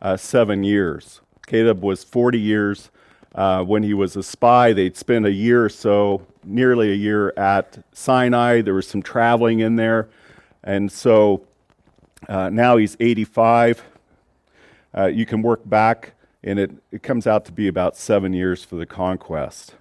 uh, 0.00 0.16
seven 0.16 0.64
years. 0.64 1.20
Caleb 1.48 1.82
was 1.82 2.04
40 2.04 2.38
years 2.38 2.90
uh, 3.34 3.64
when 3.64 3.82
he 3.82 3.94
was 3.94 4.16
a 4.16 4.22
spy. 4.22 4.74
They'd 4.74 4.98
spent 4.98 5.24
a 5.24 5.32
year 5.32 5.64
or 5.64 5.70
so, 5.70 6.26
nearly 6.44 6.92
a 6.92 6.94
year 6.94 7.32
at 7.38 7.78
Sinai. 7.94 8.60
There 8.60 8.74
was 8.74 8.86
some 8.86 9.02
traveling 9.02 9.60
in 9.60 9.76
there. 9.76 10.08
And 10.62 10.92
so 10.92 11.46
uh, 12.28 12.50
now 12.50 12.76
he's 12.76 12.98
85. 13.00 13.82
Uh, 14.96 15.06
you 15.06 15.24
can 15.24 15.40
work 15.40 15.62
back, 15.64 16.12
and 16.44 16.58
it, 16.58 16.70
it 16.92 17.02
comes 17.02 17.26
out 17.26 17.46
to 17.46 17.52
be 17.52 17.66
about 17.66 17.96
seven 17.96 18.34
years 18.34 18.62
for 18.62 18.76
the 18.76 18.86
conquest. 18.86 19.74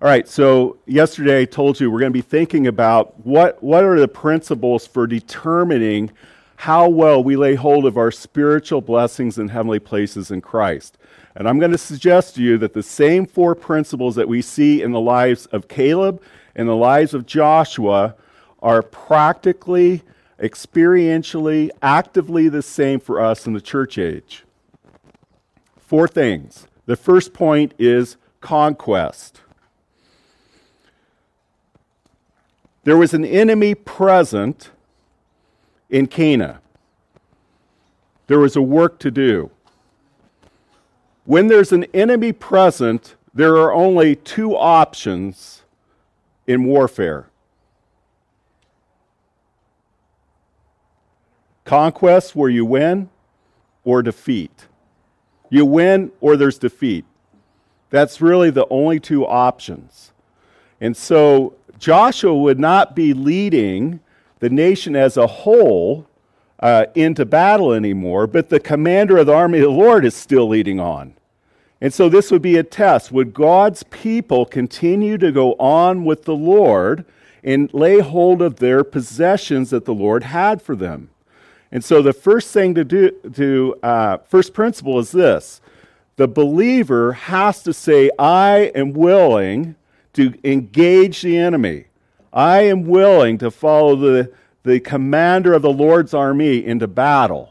All 0.00 0.08
right, 0.08 0.26
so 0.26 0.78
yesterday 0.86 1.42
I 1.42 1.44
told 1.44 1.78
you 1.78 1.90
we're 1.90 2.00
going 2.00 2.12
to 2.12 2.18
be 2.18 2.22
thinking 2.22 2.66
about 2.66 3.26
what, 3.26 3.62
what 3.62 3.84
are 3.84 4.00
the 4.00 4.08
principles 4.08 4.86
for 4.86 5.06
determining 5.06 6.10
how 6.56 6.88
well 6.88 7.22
we 7.22 7.36
lay 7.36 7.54
hold 7.54 7.84
of 7.86 7.96
our 7.96 8.10
spiritual 8.10 8.80
blessings 8.80 9.38
in 9.38 9.48
heavenly 9.48 9.78
places 9.78 10.30
in 10.30 10.40
Christ. 10.40 10.98
And 11.34 11.48
I'm 11.48 11.58
going 11.58 11.72
to 11.72 11.78
suggest 11.78 12.34
to 12.36 12.42
you 12.42 12.56
that 12.58 12.72
the 12.72 12.82
same 12.82 13.26
four 13.26 13.54
principles 13.54 14.14
that 14.16 14.28
we 14.28 14.40
see 14.40 14.82
in 14.82 14.92
the 14.92 15.00
lives 15.00 15.46
of 15.46 15.68
Caleb 15.68 16.22
and 16.54 16.68
the 16.68 16.74
lives 16.74 17.12
of 17.12 17.26
Joshua 17.26 18.14
are 18.62 18.82
practically 18.82 20.02
experientially, 20.40 21.70
actively 21.82 22.48
the 22.48 22.62
same 22.62 23.00
for 23.00 23.20
us 23.20 23.46
in 23.46 23.52
the 23.52 23.60
church 23.60 23.98
age. 23.98 24.44
Four 25.78 26.08
things. 26.08 26.66
The 26.86 26.96
first 26.96 27.32
point 27.32 27.74
is 27.78 28.16
conquest. 28.40 29.40
There 32.84 32.96
was 32.96 33.12
an 33.12 33.24
enemy 33.24 33.74
present 33.74 34.70
in 35.90 36.06
Canaan. 36.06 36.58
There 38.26 38.38
was 38.38 38.56
a 38.56 38.62
work 38.62 38.98
to 39.00 39.10
do. 39.10 39.50
When 41.24 41.48
there's 41.48 41.72
an 41.72 41.84
enemy 41.94 42.32
present, 42.32 43.16
there 43.34 43.56
are 43.56 43.72
only 43.72 44.16
two 44.16 44.56
options 44.56 45.62
in 46.46 46.64
warfare 46.64 47.26
Conquest 51.66 52.36
where 52.36 52.48
you 52.48 52.64
win 52.64 53.10
or 53.84 54.00
defeat. 54.00 54.68
You 55.50 55.66
win 55.66 56.12
or 56.20 56.36
there's 56.36 56.58
defeat. 56.58 57.04
That's 57.90 58.20
really 58.20 58.50
the 58.50 58.66
only 58.70 59.00
two 59.00 59.26
options. 59.26 60.12
And 60.80 60.96
so 60.96 61.54
Joshua 61.78 62.34
would 62.34 62.60
not 62.60 62.94
be 62.94 63.12
leading 63.12 64.00
the 64.38 64.50
nation 64.50 64.94
as 64.96 65.16
a 65.16 65.26
whole 65.26 66.06
uh, 66.60 66.86
into 66.94 67.24
battle 67.24 67.72
anymore, 67.72 68.26
but 68.26 68.48
the 68.48 68.60
commander 68.60 69.18
of 69.18 69.26
the 69.26 69.34
army 69.34 69.58
of 69.58 69.64
the 69.64 69.70
Lord 69.70 70.04
is 70.04 70.14
still 70.14 70.48
leading 70.48 70.80
on. 70.80 71.14
And 71.80 71.92
so 71.92 72.08
this 72.08 72.30
would 72.30 72.42
be 72.42 72.56
a 72.56 72.62
test. 72.62 73.12
Would 73.12 73.34
God's 73.34 73.82
people 73.84 74.46
continue 74.46 75.18
to 75.18 75.30
go 75.30 75.52
on 75.54 76.04
with 76.04 76.24
the 76.24 76.34
Lord 76.34 77.04
and 77.44 77.72
lay 77.74 78.00
hold 78.00 78.40
of 78.40 78.56
their 78.56 78.82
possessions 78.82 79.70
that 79.70 79.84
the 79.84 79.94
Lord 79.94 80.24
had 80.24 80.62
for 80.62 80.74
them? 80.74 81.10
And 81.70 81.84
so 81.84 82.00
the 82.00 82.14
first 82.14 82.52
thing 82.52 82.74
to 82.74 82.84
do, 82.84 83.10
to, 83.34 83.76
uh, 83.82 84.18
first 84.28 84.54
principle 84.54 84.98
is 84.98 85.12
this 85.12 85.60
the 86.16 86.28
believer 86.28 87.12
has 87.12 87.62
to 87.64 87.74
say, 87.74 88.10
I 88.18 88.72
am 88.74 88.94
willing 88.94 89.76
to 90.14 90.32
engage 90.42 91.20
the 91.20 91.36
enemy. 91.36 91.86
I 92.36 92.64
am 92.64 92.84
willing 92.84 93.38
to 93.38 93.50
follow 93.50 93.96
the, 93.96 94.30
the 94.62 94.78
commander 94.78 95.54
of 95.54 95.62
the 95.62 95.72
Lord's 95.72 96.12
army 96.12 96.62
into 96.62 96.86
battle. 96.86 97.50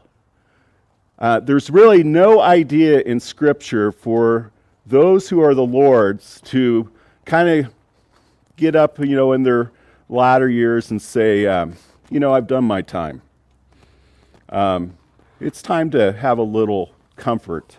Uh, 1.18 1.40
there's 1.40 1.70
really 1.70 2.04
no 2.04 2.40
idea 2.40 3.00
in 3.00 3.18
Scripture 3.18 3.90
for 3.90 4.52
those 4.86 5.28
who 5.28 5.40
are 5.40 5.54
the 5.54 5.66
Lord's 5.66 6.40
to 6.42 6.88
kind 7.24 7.48
of 7.48 7.74
get 8.54 8.76
up, 8.76 9.00
you 9.00 9.16
know, 9.16 9.32
in 9.32 9.42
their 9.42 9.72
latter 10.08 10.48
years 10.48 10.92
and 10.92 11.02
say, 11.02 11.46
um, 11.46 11.74
you 12.08 12.20
know, 12.20 12.32
I've 12.32 12.46
done 12.46 12.62
my 12.62 12.80
time. 12.80 13.22
Um, 14.50 14.96
it's 15.40 15.62
time 15.62 15.90
to 15.90 16.12
have 16.12 16.38
a 16.38 16.44
little 16.44 16.92
comfort. 17.16 17.78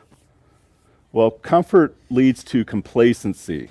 Well, 1.13 1.31
comfort 1.31 1.95
leads 2.09 2.43
to 2.45 2.65
complacency. 2.65 3.69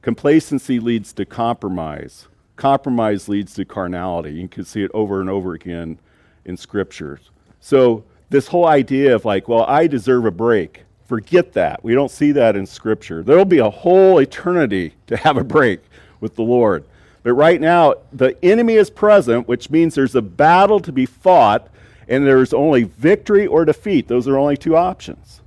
Complacency 0.00 0.80
leads 0.80 1.12
to 1.12 1.24
compromise. 1.24 2.26
Compromise 2.56 3.28
leads 3.28 3.54
to 3.54 3.64
carnality. 3.64 4.32
You 4.34 4.48
can 4.48 4.64
see 4.64 4.82
it 4.82 4.90
over 4.94 5.20
and 5.20 5.30
over 5.30 5.54
again 5.54 5.98
in 6.44 6.56
scriptures. 6.56 7.30
So, 7.60 8.04
this 8.30 8.46
whole 8.48 8.66
idea 8.66 9.14
of 9.14 9.24
like, 9.24 9.46
well, 9.46 9.64
I 9.64 9.86
deserve 9.86 10.24
a 10.24 10.30
break, 10.30 10.84
forget 11.04 11.52
that. 11.52 11.84
We 11.84 11.94
don't 11.94 12.10
see 12.10 12.32
that 12.32 12.56
in 12.56 12.64
scripture. 12.64 13.22
There'll 13.22 13.44
be 13.44 13.58
a 13.58 13.68
whole 13.68 14.18
eternity 14.18 14.94
to 15.08 15.16
have 15.18 15.36
a 15.36 15.44
break 15.44 15.80
with 16.20 16.36
the 16.36 16.42
Lord. 16.42 16.84
But 17.22 17.34
right 17.34 17.60
now, 17.60 17.94
the 18.12 18.36
enemy 18.42 18.74
is 18.74 18.90
present, 18.90 19.46
which 19.46 19.70
means 19.70 19.94
there's 19.94 20.14
a 20.14 20.22
battle 20.22 20.80
to 20.80 20.92
be 20.92 21.06
fought, 21.06 21.68
and 22.08 22.26
there's 22.26 22.52
only 22.52 22.84
victory 22.84 23.46
or 23.46 23.64
defeat. 23.64 24.08
Those 24.08 24.26
are 24.26 24.38
only 24.38 24.56
two 24.56 24.76
options. 24.76 25.40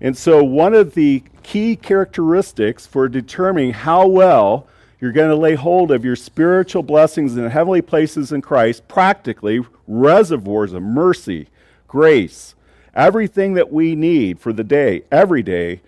And 0.00 0.16
so, 0.16 0.42
one 0.44 0.74
of 0.74 0.94
the 0.94 1.22
key 1.42 1.76
characteristics 1.76 2.86
for 2.86 3.08
determining 3.08 3.72
how 3.72 4.06
well 4.06 4.66
you're 5.00 5.12
going 5.12 5.30
to 5.30 5.36
lay 5.36 5.54
hold 5.54 5.90
of 5.90 6.04
your 6.04 6.16
spiritual 6.16 6.82
blessings 6.82 7.36
in 7.36 7.48
heavenly 7.50 7.82
places 7.82 8.32
in 8.32 8.42
Christ, 8.42 8.88
practically 8.88 9.64
reservoirs 9.86 10.72
of 10.72 10.82
mercy, 10.82 11.48
grace, 11.86 12.54
everything 12.94 13.54
that 13.54 13.72
we 13.72 13.94
need 13.94 14.40
for 14.40 14.52
the 14.52 14.64
day, 14.64 15.02
every 15.10 15.42
day, 15.42 15.82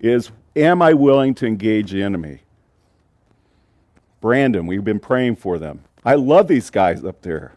is 0.00 0.32
am 0.56 0.82
I 0.82 0.92
willing 0.92 1.34
to 1.36 1.46
engage 1.46 1.92
the 1.92 2.02
enemy? 2.02 2.40
Brandon, 4.20 4.66
we've 4.66 4.84
been 4.84 5.00
praying 5.00 5.36
for 5.36 5.58
them. 5.58 5.82
I 6.04 6.14
love 6.14 6.48
these 6.48 6.70
guys 6.70 7.04
up 7.04 7.22
there. 7.22 7.52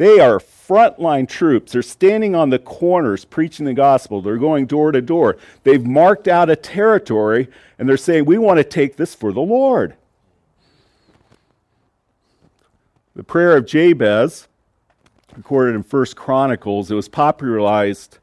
They 0.00 0.18
are 0.18 0.38
frontline 0.38 1.28
troops. 1.28 1.72
They're 1.72 1.82
standing 1.82 2.34
on 2.34 2.48
the 2.48 2.58
corners 2.58 3.26
preaching 3.26 3.66
the 3.66 3.74
gospel. 3.74 4.22
They're 4.22 4.38
going 4.38 4.64
door 4.64 4.92
to 4.92 5.02
door. 5.02 5.36
They've 5.62 5.84
marked 5.84 6.26
out 6.26 6.48
a 6.48 6.56
territory 6.56 7.48
and 7.78 7.86
they're 7.86 7.98
saying, 7.98 8.24
We 8.24 8.38
want 8.38 8.56
to 8.56 8.64
take 8.64 8.96
this 8.96 9.14
for 9.14 9.30
the 9.30 9.42
Lord. 9.42 9.94
The 13.14 13.22
prayer 13.22 13.54
of 13.54 13.66
Jabez, 13.66 14.48
recorded 15.36 15.74
in 15.74 15.82
First 15.82 16.16
Chronicles, 16.16 16.90
it 16.90 16.94
was 16.94 17.10
popularized 17.10 18.16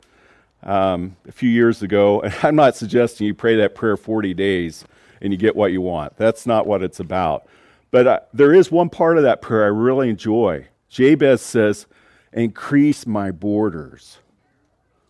um, 0.64 1.16
a 1.28 1.32
few 1.32 1.52
years 1.52 1.84
ago. 1.84 2.22
And 2.26 2.34
I'm 2.42 2.56
not 2.56 2.76
suggesting 2.76 3.28
you 3.28 3.36
pray 3.36 3.56
that 3.58 3.76
prayer 3.76 3.98
40 3.98 4.34
days 4.34 4.84
and 5.22 5.32
you 5.32 5.38
get 5.38 5.56
what 5.56 5.72
you 5.72 5.82
want. 5.82 6.18
That's 6.18 6.48
not 6.48 6.66
what 6.66 6.82
it's 6.82 7.00
about. 7.00 7.46
But 7.92 8.08
uh, 8.08 8.20
there 8.34 8.56
is 8.56 8.72
one 8.72 8.90
part 8.90 9.18
of 9.18 9.24
that 9.26 9.44
prayer 9.44 9.66
I 9.66 9.68
really 9.68 10.10
enjoy. 10.10 10.66
Jabez 10.90 11.42
says, 11.42 11.86
Increase 12.34 13.08
my 13.08 13.32
borders. 13.32 14.20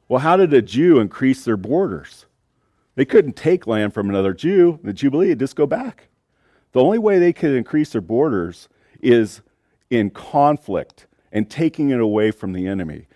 Well, 0.08 0.20
how 0.20 0.38
did 0.38 0.54
a 0.54 0.62
Jew 0.62 1.00
increase 1.00 1.44
their 1.44 1.58
borders? 1.58 2.26
They 2.96 3.06
couldn't 3.06 3.36
take 3.36 3.68
land 3.68 3.94
from 3.94 4.10
another 4.10 4.34
Jew. 4.34 4.80
The 4.84 4.94
Jubilee 4.94 5.30
would 5.30 5.40
just 5.40 5.56
go 5.56 5.68
back. 5.68 6.08
The 6.72 6.82
only 6.82 6.98
way 6.98 7.20
they 7.20 7.34
could 7.34 7.52
increase 7.52 7.92
their 7.92 8.02
borders 8.02 8.70
is 9.02 9.42
in 9.90 10.10
conflict 10.10 11.08
and 11.32 11.50
taking 11.50 11.90
it 11.90 12.00
away 12.00 12.32
from 12.32 12.54
the 12.54 12.68
enemy. 12.68 13.08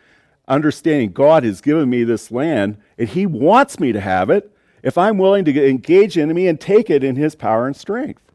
Understanding 0.47 1.11
God 1.11 1.43
has 1.43 1.61
given 1.61 1.89
me 1.89 2.03
this 2.03 2.31
land 2.31 2.77
and 2.97 3.09
He 3.09 3.25
wants 3.25 3.79
me 3.79 3.91
to 3.91 3.99
have 3.99 4.29
it 4.29 4.51
if 4.83 4.97
I'm 4.97 5.17
willing 5.17 5.45
to 5.45 5.69
engage 5.69 6.17
enemy 6.17 6.47
and 6.47 6.59
take 6.59 6.89
it 6.89 7.03
in 7.03 7.15
His 7.15 7.35
power 7.35 7.67
and 7.67 7.75
strength. 7.75 8.30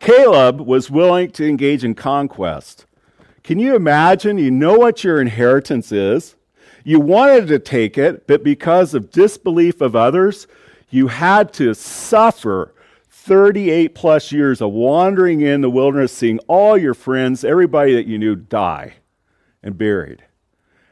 Caleb 0.00 0.62
was 0.62 0.90
willing 0.90 1.30
to 1.32 1.46
engage 1.46 1.84
in 1.84 1.94
conquest. 1.94 2.86
Can 3.44 3.58
you 3.58 3.76
imagine? 3.76 4.38
You 4.38 4.50
know 4.50 4.76
what 4.76 5.04
your 5.04 5.20
inheritance 5.20 5.92
is. 5.92 6.36
You 6.84 6.98
wanted 6.98 7.46
to 7.48 7.58
take 7.58 7.98
it, 7.98 8.26
but 8.26 8.42
because 8.42 8.94
of 8.94 9.10
disbelief 9.10 9.80
of 9.82 9.94
others, 9.94 10.46
you 10.88 11.08
had 11.08 11.52
to 11.54 11.74
suffer 11.74 12.74
38 13.10 13.94
plus 13.94 14.32
years 14.32 14.62
of 14.62 14.72
wandering 14.72 15.42
in 15.42 15.60
the 15.60 15.70
wilderness, 15.70 16.12
seeing 16.12 16.38
all 16.48 16.78
your 16.78 16.94
friends, 16.94 17.44
everybody 17.44 17.94
that 17.94 18.06
you 18.06 18.18
knew, 18.18 18.34
die 18.34 18.94
and 19.62 19.76
buried. 19.76 20.24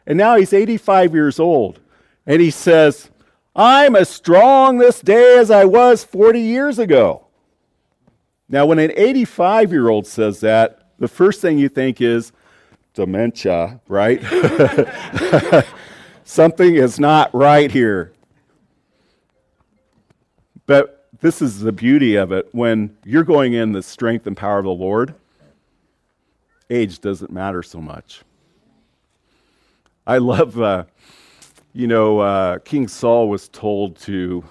And 0.07 0.19
now 0.19 0.37
he's 0.37 0.53
85 0.53 1.15
years 1.15 1.41
old, 1.41 1.81
and 2.27 2.43
he 2.43 2.51
says, 2.51 3.11
I'm 3.57 3.97
as 3.97 4.11
strong 4.11 4.77
this 4.77 5.01
day 5.01 5.39
as 5.39 5.51
I 5.51 5.65
was 5.65 6.05
40 6.05 6.41
years 6.41 6.79
ago. 6.79 7.28
Now, 8.49 8.67
when 8.67 8.79
an 8.79 8.93
85 8.97 9.73
year 9.73 9.89
old 9.89 10.07
says 10.07 10.41
that, 10.41 10.91
the 10.99 11.09
first 11.09 11.41
thing 11.41 11.59
you 11.59 11.69
think 11.69 12.01
is 12.01 12.33
dementia, 12.95 13.81
right? 13.89 14.23
Something 16.25 16.75
is 16.75 16.99
not 16.99 17.33
right 17.35 17.71
here. 17.71 18.13
But 20.67 21.09
this 21.21 21.41
is 21.41 21.61
the 21.61 21.73
beauty 21.73 22.17
of 22.17 22.33
it. 22.33 22.49
When 22.53 22.97
you're 23.05 23.25
going 23.25 23.55
in 23.55 23.73
the 23.73 23.83
strength 23.83 24.27
and 24.27 24.37
power 24.37 24.59
of 24.59 24.65
the 24.65 24.71
Lord, 24.71 25.15
age 26.71 27.01
doesn't 27.01 27.31
matter 27.31 27.63
so 27.63 27.81
much. 27.81 28.23
I 30.07 30.19
love, 30.19 30.61
uh, 30.61 30.85
you 31.73 31.87
know, 31.87 32.19
uh, 32.21 32.59
King 32.59 32.89
Saul 32.89 33.29
was 33.29 33.49
told 33.49 33.97
to 34.01 34.45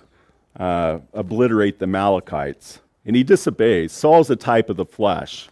uh, 0.59 0.99
obliterate 1.13 1.79
the 1.79 1.83
Amalekites, 1.83 2.79
and 3.07 3.15
he 3.15 3.23
disobeys. 3.23 3.93
Saul's 3.93 4.29
a 4.29 4.35
type 4.35 4.69
of 4.69 4.75
the 4.75 4.85
flesh, 4.85 5.47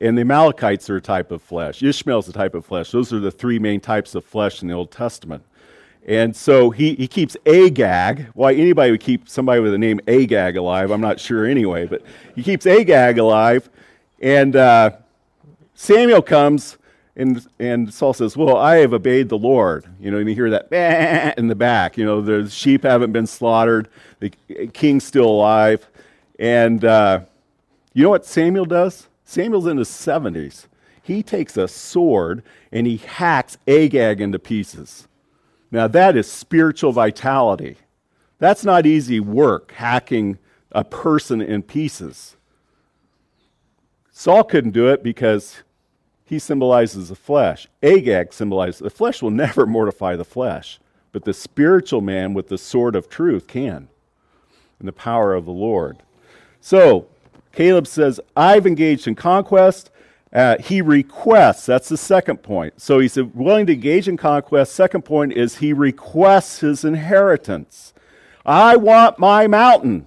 and 0.00 0.18
the 0.18 0.22
Amalekites 0.22 0.90
are 0.90 0.96
a 0.96 1.00
type 1.00 1.30
of 1.30 1.40
flesh. 1.40 1.82
Ishmael's 1.82 2.28
a 2.28 2.32
type 2.32 2.54
of 2.54 2.66
flesh. 2.66 2.90
Those 2.90 3.12
are 3.12 3.20
the 3.20 3.30
three 3.30 3.58
main 3.58 3.80
types 3.80 4.14
of 4.14 4.24
flesh 4.24 4.60
in 4.60 4.68
the 4.68 4.74
Old 4.74 4.90
Testament. 4.90 5.44
And 6.06 6.34
so 6.34 6.70
he, 6.70 6.94
he 6.94 7.06
keeps 7.06 7.36
Agag. 7.46 8.26
Why 8.34 8.54
anybody 8.54 8.90
would 8.90 9.00
keep 9.00 9.28
somebody 9.28 9.60
with 9.60 9.72
the 9.72 9.78
name 9.78 10.00
Agag 10.08 10.56
alive, 10.56 10.90
I'm 10.90 11.00
not 11.00 11.20
sure 11.20 11.46
anyway, 11.46 11.86
but 11.86 12.02
he 12.34 12.42
keeps 12.42 12.66
Agag 12.66 13.18
alive. 13.18 13.68
And 14.20 14.56
uh, 14.56 14.92
Samuel 15.74 16.22
comes, 16.22 16.78
and, 17.14 17.46
and 17.58 17.92
Saul 17.92 18.12
says, 18.12 18.36
Well, 18.36 18.56
I 18.56 18.76
have 18.78 18.92
obeyed 18.92 19.28
the 19.28 19.38
Lord. 19.38 19.86
You 20.00 20.10
know, 20.10 20.18
and 20.18 20.28
you 20.28 20.34
hear 20.34 20.50
that 20.50 20.72
in 21.38 21.46
the 21.46 21.54
back. 21.54 21.96
You 21.96 22.04
know, 22.04 22.20
the 22.20 22.48
sheep 22.48 22.82
haven't 22.82 23.12
been 23.12 23.26
slaughtered, 23.26 23.88
the 24.18 24.30
king's 24.72 25.04
still 25.04 25.26
alive. 25.28 25.86
And 26.38 26.84
uh, 26.84 27.20
you 27.92 28.02
know 28.02 28.10
what 28.10 28.26
Samuel 28.26 28.64
does? 28.64 29.08
Samuel's 29.24 29.66
in 29.66 29.76
his 29.76 29.88
70s. 29.88 30.66
He 31.02 31.22
takes 31.22 31.56
a 31.56 31.68
sword 31.68 32.42
and 32.70 32.86
he 32.86 32.98
hacks 32.98 33.58
Agag 33.66 34.20
into 34.20 34.38
pieces. 34.38 35.08
Now, 35.70 35.88
that 35.88 36.16
is 36.16 36.30
spiritual 36.30 36.92
vitality. 36.92 37.76
That's 38.38 38.64
not 38.64 38.86
easy 38.86 39.20
work, 39.20 39.72
hacking 39.72 40.38
a 40.70 40.84
person 40.84 41.40
in 41.40 41.62
pieces. 41.62 42.36
Saul 44.10 44.44
couldn't 44.44 44.72
do 44.72 44.88
it 44.88 45.02
because 45.02 45.62
he 46.24 46.38
symbolizes 46.38 47.08
the 47.08 47.14
flesh. 47.14 47.68
Agag 47.82 48.32
symbolizes 48.32 48.80
the 48.80 48.90
flesh 48.90 49.22
will 49.22 49.30
never 49.30 49.66
mortify 49.66 50.16
the 50.16 50.24
flesh, 50.24 50.78
but 51.12 51.24
the 51.24 51.34
spiritual 51.34 52.00
man 52.00 52.34
with 52.34 52.48
the 52.48 52.58
sword 52.58 52.94
of 52.94 53.08
truth 53.08 53.46
can, 53.46 53.88
in 54.80 54.86
the 54.86 54.92
power 54.92 55.34
of 55.34 55.44
the 55.44 55.52
Lord. 55.52 56.02
So, 56.60 57.06
Caleb 57.52 57.86
says, 57.86 58.20
I've 58.36 58.66
engaged 58.66 59.06
in 59.06 59.14
conquest. 59.14 59.90
Uh, 60.32 60.58
he 60.58 60.82
requests. 60.82 61.66
That's 61.66 61.88
the 61.88 61.96
second 61.96 62.38
point. 62.38 62.80
So 62.80 62.98
he's 62.98 63.16
willing 63.16 63.66
to 63.66 63.72
engage 63.72 64.08
in 64.08 64.16
conquest. 64.16 64.74
Second 64.74 65.02
point 65.02 65.32
is 65.32 65.56
he 65.56 65.72
requests 65.72 66.60
his 66.60 66.84
inheritance. 66.84 67.94
I 68.44 68.76
want 68.76 69.18
my 69.18 69.46
mountain. 69.46 70.06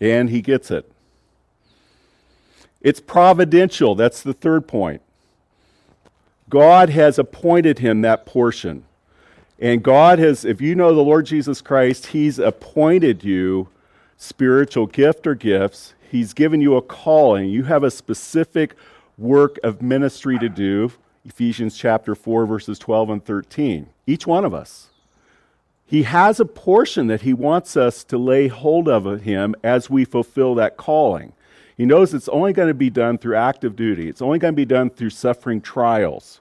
And 0.00 0.30
he 0.30 0.40
gets 0.40 0.70
it. 0.70 0.90
It's 2.80 3.00
providential. 3.00 3.94
That's 3.94 4.22
the 4.22 4.32
third 4.32 4.66
point. 4.66 5.02
God 6.48 6.88
has 6.88 7.18
appointed 7.18 7.80
him 7.80 8.00
that 8.00 8.24
portion. 8.24 8.84
And 9.60 9.82
God 9.82 10.18
has, 10.18 10.44
if 10.44 10.60
you 10.60 10.74
know 10.74 10.94
the 10.94 11.02
Lord 11.02 11.26
Jesus 11.26 11.60
Christ, 11.60 12.06
He's 12.06 12.38
appointed 12.38 13.22
you 13.22 13.68
spiritual 14.16 14.86
gift 14.86 15.26
or 15.26 15.34
gifts 15.34 15.94
He's 16.10 16.34
given 16.34 16.60
you 16.60 16.74
a 16.76 16.82
calling. 16.82 17.50
You 17.50 17.64
have 17.64 17.84
a 17.84 17.90
specific 17.90 18.74
work 19.16 19.60
of 19.62 19.80
ministry 19.80 20.40
to 20.40 20.48
do. 20.48 20.90
Ephesians 21.24 21.76
chapter 21.76 22.16
4, 22.16 22.46
verses 22.46 22.80
12 22.80 23.10
and 23.10 23.24
13. 23.24 23.88
Each 24.08 24.26
one 24.26 24.44
of 24.44 24.52
us. 24.52 24.88
He 25.86 26.02
has 26.04 26.40
a 26.40 26.44
portion 26.44 27.06
that 27.06 27.20
he 27.20 27.32
wants 27.32 27.76
us 27.76 28.02
to 28.04 28.18
lay 28.18 28.48
hold 28.48 28.88
of 28.88 29.22
him 29.22 29.54
as 29.62 29.88
we 29.88 30.04
fulfill 30.04 30.56
that 30.56 30.76
calling. 30.76 31.32
He 31.76 31.86
knows 31.86 32.12
it's 32.12 32.28
only 32.28 32.52
going 32.52 32.68
to 32.68 32.74
be 32.74 32.90
done 32.90 33.18
through 33.18 33.36
active 33.36 33.76
duty, 33.76 34.08
it's 34.08 34.22
only 34.22 34.40
going 34.40 34.54
to 34.54 34.56
be 34.56 34.64
done 34.64 34.90
through 34.90 35.10
suffering 35.10 35.60
trials, 35.60 36.40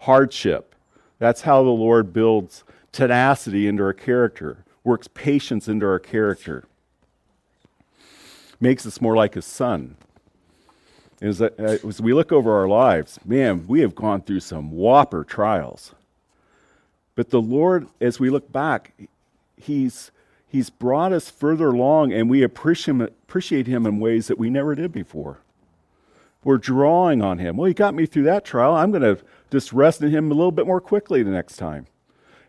hardship. 0.00 0.75
That's 1.18 1.42
how 1.42 1.62
the 1.62 1.70
Lord 1.70 2.12
builds 2.12 2.64
tenacity 2.92 3.66
into 3.66 3.82
our 3.82 3.92
character, 3.92 4.64
works 4.84 5.08
patience 5.08 5.68
into 5.68 5.86
our 5.86 5.98
character 5.98 6.64
makes 8.60 8.86
us 8.86 9.00
more 9.00 9.16
like 9.16 9.34
his 9.34 9.44
son. 9.44 9.96
As, 11.20 11.40
uh, 11.40 11.48
as 11.58 12.00
we 12.00 12.12
look 12.12 12.30
over 12.30 12.52
our 12.52 12.68
lives, 12.68 13.18
man, 13.24 13.66
we 13.66 13.80
have 13.80 13.94
gone 13.94 14.20
through 14.20 14.40
some 14.40 14.70
whopper 14.70 15.24
trials. 15.24 15.94
But 17.14 17.30
the 17.30 17.40
Lord, 17.40 17.88
as 18.00 18.20
we 18.20 18.30
look 18.30 18.52
back, 18.52 18.92
He's, 19.58 20.10
he's 20.46 20.68
brought 20.68 21.12
us 21.12 21.30
further 21.30 21.68
along 21.68 22.12
and 22.12 22.28
we 22.28 22.42
appreciate, 22.42 23.00
appreciate 23.00 23.66
Him 23.66 23.86
in 23.86 23.98
ways 23.98 24.26
that 24.26 24.38
we 24.38 24.50
never 24.50 24.74
did 24.74 24.92
before. 24.92 25.38
We're 26.46 26.58
drawing 26.58 27.22
on 27.22 27.40
Him. 27.40 27.56
Well, 27.56 27.66
He 27.66 27.74
got 27.74 27.92
me 27.92 28.06
through 28.06 28.22
that 28.22 28.44
trial. 28.44 28.72
I'm 28.72 28.92
going 28.92 29.02
to 29.02 29.20
just 29.50 29.72
rest 29.72 30.00
in 30.00 30.12
Him 30.12 30.30
a 30.30 30.34
little 30.34 30.52
bit 30.52 30.64
more 30.64 30.80
quickly 30.80 31.24
the 31.24 31.30
next 31.32 31.56
time. 31.56 31.88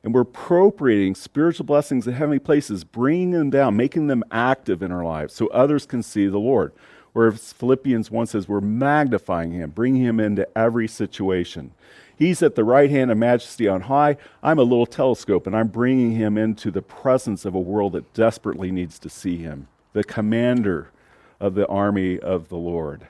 And 0.04 0.14
we're 0.14 0.22
appropriating 0.22 1.16
spiritual 1.16 1.66
blessings 1.66 2.06
in 2.06 2.14
heavenly 2.14 2.38
places, 2.38 2.84
bringing 2.84 3.32
them 3.32 3.50
down, 3.50 3.76
making 3.76 4.06
them 4.06 4.24
active 4.30 4.84
in 4.84 4.92
our 4.92 5.04
lives 5.04 5.34
so 5.34 5.48
others 5.48 5.88
can 5.88 6.04
see 6.04 6.28
the 6.28 6.38
Lord. 6.38 6.74
Whereas 7.14 7.54
Philippians 7.54 8.12
1 8.12 8.28
says 8.28 8.48
we're 8.48 8.62
magnifying 8.62 9.52
him, 9.54 9.72
bringing 9.72 10.04
him 10.04 10.20
into 10.20 10.48
every 10.56 10.88
situation. 10.88 11.72
He's 12.16 12.44
at 12.44 12.54
the 12.54 12.64
right 12.64 12.92
hand 12.92 13.10
of 13.10 13.18
majesty 13.18 13.68
on 13.68 13.82
high. 13.82 14.18
I'm 14.44 14.60
a 14.60 14.64
little 14.64 14.86
telescope, 14.86 15.48
and 15.48 15.56
I'm 15.56 15.70
bringing 15.70 16.12
him 16.12 16.38
into 16.38 16.70
the 16.70 16.84
presence 16.84 17.46
of 17.46 17.56
a 17.56 17.60
world 17.60 17.94
that 17.94 18.14
desperately 18.14 18.70
needs 18.70 19.00
to 19.00 19.10
see 19.10 19.38
him, 19.38 19.70
the 19.94 20.04
commander 20.04 20.92
of 21.40 21.56
the 21.56 21.66
army 21.66 22.20
of 22.20 22.50
the 22.50 22.58
Lord. 22.58 23.08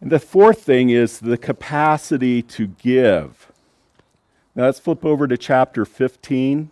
And 0.00 0.10
the 0.10 0.18
fourth 0.18 0.62
thing 0.62 0.90
is 0.90 1.20
the 1.20 1.38
capacity 1.38 2.42
to 2.42 2.66
give. 2.66 3.50
Now 4.54 4.64
let's 4.64 4.78
flip 4.78 5.04
over 5.04 5.26
to 5.26 5.36
chapter 5.36 5.84
15. 5.84 6.70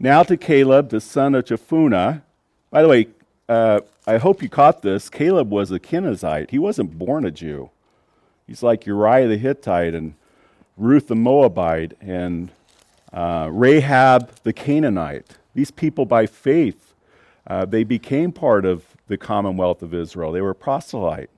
Now 0.00 0.22
to 0.24 0.36
Caleb, 0.36 0.90
the 0.90 1.00
son 1.00 1.34
of 1.34 1.44
Jephunneh. 1.44 2.22
By 2.70 2.82
the 2.82 2.88
way, 2.88 3.08
uh, 3.48 3.80
I 4.06 4.18
hope 4.18 4.42
you 4.42 4.48
caught 4.48 4.82
this. 4.82 5.08
Caleb 5.08 5.50
was 5.50 5.70
a 5.70 5.78
Kenizzite. 5.78 6.50
He 6.50 6.58
wasn't 6.58 6.98
born 6.98 7.24
a 7.24 7.30
Jew. 7.30 7.70
He's 8.46 8.62
like 8.62 8.86
Uriah 8.86 9.28
the 9.28 9.36
Hittite 9.36 9.94
and 9.94 10.14
Ruth 10.76 11.08
the 11.08 11.16
Moabite 11.16 11.94
and 12.00 12.50
uh, 13.12 13.48
Rahab 13.50 14.30
the 14.42 14.52
Canaanite. 14.52 15.36
These 15.54 15.70
people, 15.70 16.06
by 16.06 16.26
faith, 16.26 16.94
uh, 17.46 17.64
they 17.64 17.84
became 17.84 18.32
part 18.32 18.64
of 18.64 18.84
the 19.06 19.16
commonwealth 19.16 19.82
of 19.82 19.94
Israel. 19.94 20.32
They 20.32 20.40
were 20.40 20.54
proselyte. 20.54 21.30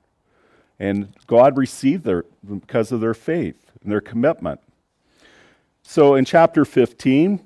And 0.81 1.13
God 1.27 1.59
received 1.59 2.05
them 2.05 2.25
because 2.43 2.91
of 2.91 3.03
their 3.03 3.15
faith 3.15 3.71
and 3.83 3.93
their 3.93 4.01
commitment. 4.01 4.61
So 5.83 6.15
in 6.15 6.25
chapter 6.25 6.65
15, 6.65 7.41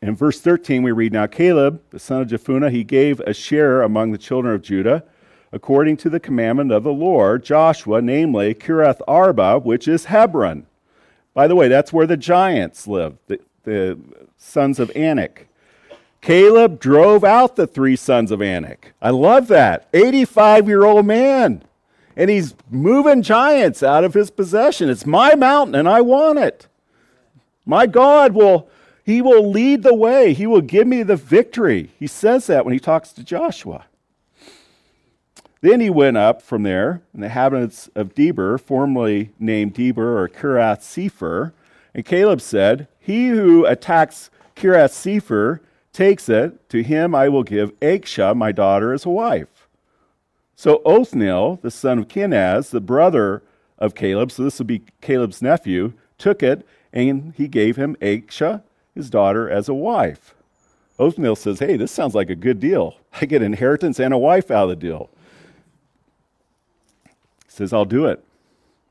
in 0.00 0.16
verse 0.16 0.40
13, 0.40 0.84
we 0.84 0.92
read 0.92 1.12
Now 1.12 1.26
Caleb, 1.26 1.82
the 1.90 1.98
son 1.98 2.22
of 2.22 2.28
Jephunneh, 2.28 2.70
he 2.70 2.84
gave 2.84 3.18
a 3.20 3.34
share 3.34 3.82
among 3.82 4.12
the 4.12 4.18
children 4.18 4.54
of 4.54 4.62
Judah, 4.62 5.04
according 5.52 5.96
to 5.98 6.08
the 6.08 6.20
commandment 6.20 6.70
of 6.70 6.84
the 6.84 6.92
Lord, 6.92 7.44
Joshua, 7.44 8.00
namely 8.00 8.54
Kiriath 8.54 9.00
Arba, 9.08 9.58
which 9.58 9.88
is 9.88 10.04
Hebron. 10.04 10.66
By 11.34 11.48
the 11.48 11.56
way, 11.56 11.66
that's 11.66 11.92
where 11.92 12.06
the 12.06 12.16
giants 12.16 12.86
lived, 12.86 13.18
the, 13.26 13.40
the 13.64 13.98
sons 14.36 14.78
of 14.78 14.90
Anak. 14.94 15.48
Caleb 16.20 16.78
drove 16.78 17.24
out 17.24 17.56
the 17.56 17.66
three 17.66 17.96
sons 17.96 18.30
of 18.30 18.40
Anak. 18.40 18.92
I 19.02 19.10
love 19.10 19.48
that. 19.48 19.88
85 19.92 20.68
year 20.68 20.84
old 20.84 21.06
man 21.06 21.64
and 22.16 22.30
he's 22.30 22.54
moving 22.70 23.22
giants 23.22 23.82
out 23.82 24.04
of 24.04 24.14
his 24.14 24.30
possession. 24.30 24.90
It's 24.90 25.06
my 25.06 25.34
mountain 25.34 25.74
and 25.74 25.88
I 25.88 26.00
want 26.00 26.38
it. 26.38 26.66
My 27.64 27.86
God 27.86 28.32
will 28.32 28.68
he 29.04 29.22
will 29.22 29.50
lead 29.50 29.82
the 29.82 29.94
way. 29.94 30.34
He 30.34 30.46
will 30.46 30.60
give 30.60 30.86
me 30.86 31.02
the 31.02 31.16
victory. 31.16 31.90
He 31.98 32.06
says 32.06 32.46
that 32.46 32.64
when 32.64 32.74
he 32.74 32.78
talks 32.78 33.12
to 33.12 33.24
Joshua. 33.24 33.86
Then 35.62 35.80
he 35.80 35.90
went 35.90 36.16
up 36.16 36.40
from 36.40 36.62
there, 36.62 37.02
and 37.12 37.22
the 37.22 37.26
inhabitants 37.26 37.90
of 37.94 38.14
Debir, 38.14 38.58
formerly 38.60 39.32
named 39.38 39.74
Debir 39.74 39.98
or 39.98 40.28
Kiriath 40.28 40.82
Sefer, 40.82 41.52
and 41.94 42.04
Caleb 42.04 42.40
said, 42.40 42.88
He 42.98 43.28
who 43.28 43.66
attacks 43.66 44.30
Kiriath 44.56 44.92
Sefer 44.92 45.60
takes 45.92 46.28
it, 46.28 46.68
to 46.70 46.82
him 46.82 47.14
I 47.14 47.28
will 47.28 47.42
give 47.42 47.78
Achsah, 47.80 48.36
my 48.36 48.52
daughter, 48.52 48.92
as 48.92 49.04
a 49.04 49.10
wife. 49.10 49.59
So 50.60 50.82
Othniel, 50.84 51.58
the 51.62 51.70
son 51.70 52.00
of 52.00 52.08
Kenaz, 52.08 52.68
the 52.68 52.82
brother 52.82 53.42
of 53.78 53.94
Caleb, 53.94 54.30
so 54.30 54.42
this 54.42 54.58
would 54.58 54.66
be 54.66 54.82
Caleb's 55.00 55.40
nephew, 55.40 55.94
took 56.18 56.42
it 56.42 56.66
and 56.92 57.32
he 57.34 57.48
gave 57.48 57.76
him 57.76 57.96
Achsah, 58.02 58.62
his 58.94 59.08
daughter, 59.08 59.48
as 59.48 59.70
a 59.70 59.74
wife. 59.74 60.34
Othniel 60.98 61.36
says, 61.36 61.60
Hey, 61.60 61.78
this 61.78 61.90
sounds 61.90 62.14
like 62.14 62.28
a 62.28 62.34
good 62.34 62.60
deal. 62.60 62.96
I 63.22 63.24
get 63.24 63.40
inheritance 63.40 63.98
and 63.98 64.12
a 64.12 64.18
wife 64.18 64.50
out 64.50 64.64
of 64.64 64.68
the 64.68 64.76
deal. 64.76 65.08
He 67.06 67.48
says, 67.48 67.72
I'll 67.72 67.86
do 67.86 68.04
it. 68.04 68.22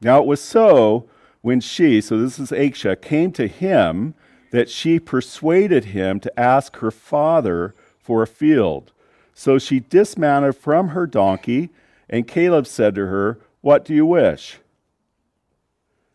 Now 0.02 0.20
it 0.20 0.26
was 0.26 0.42
so 0.42 1.08
when 1.42 1.60
she, 1.60 2.02
so 2.02 2.18
this 2.18 2.40
is 2.40 2.50
Achsah, 2.50 3.00
came 3.00 3.32
to 3.34 3.46
him 3.46 4.16
that 4.50 4.72
she 4.72 5.00
persuaded 5.00 5.86
him 5.86 6.20
to 6.22 6.40
ask 6.40 6.78
her 6.78 6.90
father 6.90 7.76
for 8.00 8.24
a 8.24 8.28
field. 8.28 8.92
So 9.40 9.58
she 9.58 9.80
dismounted 9.80 10.58
from 10.58 10.90
her 10.90 11.08
donkey, 11.08 11.70
and 12.10 12.28
Caleb 12.28 12.68
said 12.68 12.94
to 12.96 13.06
her, 13.06 13.40
What 13.62 13.86
do 13.86 13.94
you 13.96 14.06
wish? 14.06 14.58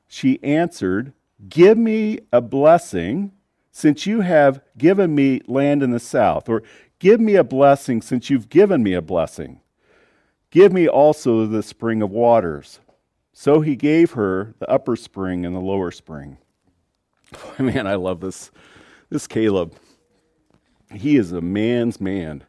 She 0.06 0.38
answered, 0.42 1.14
Give 1.48 1.78
me 1.78 2.18
a 2.34 2.42
blessing, 2.42 3.32
since 3.70 4.06
you 4.06 4.20
have 4.20 4.60
given 4.76 5.14
me 5.14 5.40
land 5.46 5.82
in 5.82 5.90
the 5.90 5.98
south, 5.98 6.50
or 6.50 6.64
give 6.98 7.18
me 7.18 7.34
a 7.34 7.42
blessing, 7.42 8.02
since 8.02 8.28
you've 8.28 8.50
given 8.50 8.82
me 8.82 8.92
a 8.92 9.00
blessing. 9.00 9.62
Give 10.50 10.70
me 10.70 10.87
also 10.87 11.46
the 11.46 11.62
spring 11.62 12.02
of 12.02 12.10
waters. 12.10 12.78
So 13.32 13.62
he 13.62 13.74
gave 13.74 14.10
her 14.10 14.54
the 14.58 14.68
upper 14.68 14.96
spring 14.96 15.46
and 15.46 15.56
the 15.56 15.60
lower 15.60 15.92
spring. 15.92 16.37
Man, 17.58 17.87
I 17.87 17.94
love 17.94 18.20
this. 18.20 18.50
This 19.08 19.26
Caleb. 19.26 19.74
He 20.92 21.16
is 21.16 21.32
a 21.32 21.40
man's 21.40 22.02
man. 22.02 22.44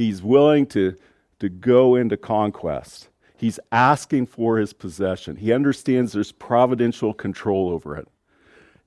He's 0.00 0.22
willing 0.22 0.64
to, 0.68 0.96
to 1.40 1.50
go 1.50 1.94
into 1.94 2.16
conquest. 2.16 3.10
He's 3.36 3.60
asking 3.70 4.28
for 4.28 4.56
his 4.56 4.72
possession. 4.72 5.36
He 5.36 5.52
understands 5.52 6.12
there's 6.12 6.32
providential 6.32 7.12
control 7.12 7.68
over 7.68 7.98
it. 7.98 8.08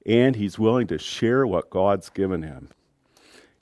And 0.08 0.36
he's 0.36 0.58
willing 0.58 0.88
to 0.88 0.98
share 0.98 1.46
what 1.46 1.70
God's 1.70 2.10
given 2.10 2.42
him. 2.42 2.70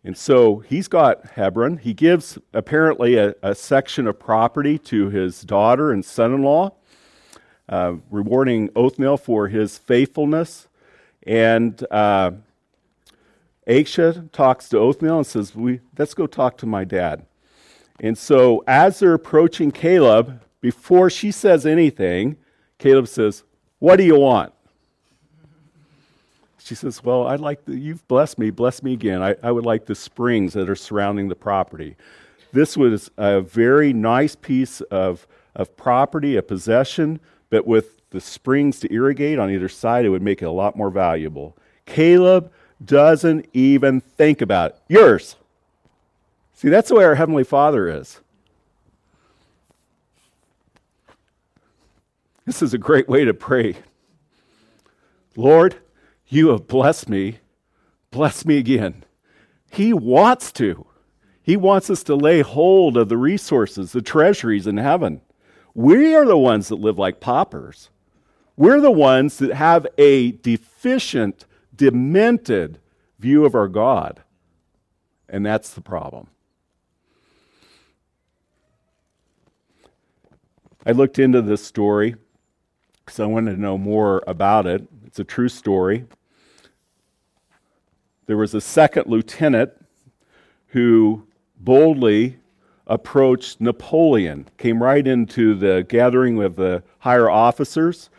And 0.02 0.18
so 0.18 0.60
he's 0.60 0.88
got 0.88 1.26
Hebron. 1.32 1.76
He 1.76 1.94
gives 1.94 2.38
apparently 2.54 3.18
a, 3.18 3.36
a 3.44 3.54
section 3.54 4.08
of 4.08 4.18
property 4.18 4.80
to 4.80 5.10
his 5.10 5.42
daughter 5.42 5.92
and 5.92 6.06
son 6.06 6.34
in 6.34 6.44
law, 6.44 6.76
uh, 7.68 7.96
rewarding 8.10 8.70
Othniel 8.78 9.18
for 9.18 9.50
his 9.50 9.78
faithfulness. 9.78 10.70
And 11.28 11.86
uh, 11.92 12.32
Achsah 13.68 14.32
talks 14.32 14.70
to 14.70 14.80
Othniel 14.80 15.18
and 15.18 15.28
says, 15.28 15.54
we, 15.54 15.82
Let's 15.98 16.14
go 16.14 16.28
talk 16.28 16.58
to 16.60 16.66
my 16.66 16.86
dad. 16.86 17.26
And 18.02 18.18
so, 18.18 18.64
as 18.66 19.00
they're 19.00 19.14
approaching 19.14 19.72
Caleb, 19.72 20.42
before 20.60 21.12
she 21.12 21.32
says 21.32 21.68
anything, 21.68 22.36
Caleb 22.80 23.08
says, 23.08 23.44
What 23.78 23.98
do 23.98 24.04
you 24.04 24.16
want? 24.16 24.52
She 26.58 26.74
says, 26.74 27.04
Well, 27.04 27.28
I'd 27.28 27.40
like 27.40 27.64
the, 27.66 27.78
you've 27.78 28.06
blessed 28.08 28.40
me, 28.40 28.50
bless 28.50 28.82
me 28.82 28.94
again. 28.94 29.22
I, 29.22 29.36
I 29.44 29.52
would 29.52 29.66
like 29.66 29.86
the 29.86 29.94
springs 29.94 30.54
that 30.54 30.68
are 30.68 30.76
surrounding 30.76 31.28
the 31.28 31.36
property. 31.36 31.96
This 32.52 32.76
was 32.76 33.12
a 33.18 33.40
very 33.40 33.94
nice 33.94 34.36
piece 34.36 34.82
of, 34.82 35.28
of 35.56 35.78
property, 35.78 36.36
a 36.38 36.42
possession, 36.42 37.20
but 37.52 37.68
with 37.68 38.02
the 38.10 38.20
springs 38.20 38.80
to 38.80 38.92
irrigate 38.92 39.38
on 39.38 39.52
either 39.52 39.70
side, 39.70 40.06
it 40.06 40.10
would 40.10 40.24
make 40.24 40.42
it 40.42 40.46
a 40.46 40.52
lot 40.52 40.76
more 40.76 40.90
valuable. 40.90 41.56
Caleb 41.86 42.52
doesn't 42.84 43.48
even 43.54 44.02
think 44.02 44.42
about 44.42 44.72
it. 44.72 44.80
Yours. 44.90 45.36
See, 46.62 46.70
that's 46.70 46.90
the 46.90 46.96
way 46.96 47.06
our 47.06 47.16
Heavenly 47.16 47.44
Father 47.44 47.90
is. 47.90 48.20
This 52.46 52.62
is 52.62 52.72
a 52.76 52.78
great 52.78 53.10
way 53.10 53.26
to 53.26 53.34
pray. 53.34 53.78
Lord, 55.36 55.78
you 56.28 56.50
have 56.50 56.68
blessed 56.68 57.10
me. 57.10 57.40
Bless 58.12 58.46
me 58.46 58.60
again. 58.60 59.04
He 59.72 59.92
wants 59.92 60.52
to. 60.52 60.86
He 61.42 61.58
wants 61.58 61.90
us 61.90 62.04
to 62.04 62.14
lay 62.14 62.42
hold 62.42 62.96
of 62.96 63.10
the 63.10 63.18
resources, 63.18 63.92
the 63.92 64.04
treasuries 64.04 64.68
in 64.68 64.78
heaven. 64.78 65.22
We 65.74 66.14
are 66.14 66.28
the 66.28 66.38
ones 66.38 66.68
that 66.68 66.76
live 66.76 67.00
like 67.00 67.20
paupers. 67.20 67.90
We're 68.56 68.82
the 68.82 68.92
ones 68.92 69.40
that 69.40 69.56
have 69.56 69.88
a 69.98 70.34
deficient, 70.34 71.48
demented 71.76 72.78
view 73.18 73.46
of 73.46 73.56
our 73.56 73.68
God. 73.68 74.22
And 75.28 75.44
that's 75.44 75.74
the 75.74 75.82
problem. 75.82 76.28
I 80.84 80.94
looked 80.94 81.20
into 81.20 81.44
this 81.44 81.64
story 81.64 82.16
because 83.06 83.20
I 83.20 83.26
wanted 83.26 83.56
to 83.56 83.62
know 83.62 83.78
more 83.78 84.24
about 84.26 84.66
it. 84.66 84.88
It's 85.06 85.20
a 85.20 85.24
true 85.24 85.50
story. 85.50 86.06
There 88.26 88.38
was 88.38 88.56
a 88.56 88.62
second 88.62 89.06
lieutenant 89.06 89.74
who 90.68 91.28
boldly 91.60 92.40
approached 92.88 93.62
Napoleon, 93.62 94.48
came 94.58 94.82
right 94.82 95.06
into 95.06 95.54
the 95.54 95.86
gathering 95.88 96.42
of 96.42 96.56
the 96.56 96.82
higher 97.00 97.30
officers, 97.30 98.10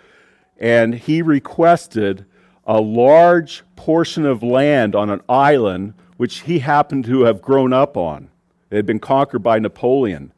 and 0.56 0.94
he 0.94 1.20
requested 1.20 2.24
a 2.64 2.80
large 2.80 3.64
portion 3.74 4.24
of 4.24 4.44
land 4.44 4.94
on 4.94 5.10
an 5.10 5.20
island 5.28 5.94
which 6.16 6.42
he 6.42 6.60
happened 6.60 7.04
to 7.06 7.22
have 7.22 7.42
grown 7.42 7.72
up 7.72 7.96
on. 7.96 8.30
It 8.70 8.76
had 8.76 8.86
been 8.86 9.00
conquered 9.00 9.42
by 9.42 9.58
Napoleon 9.58 10.32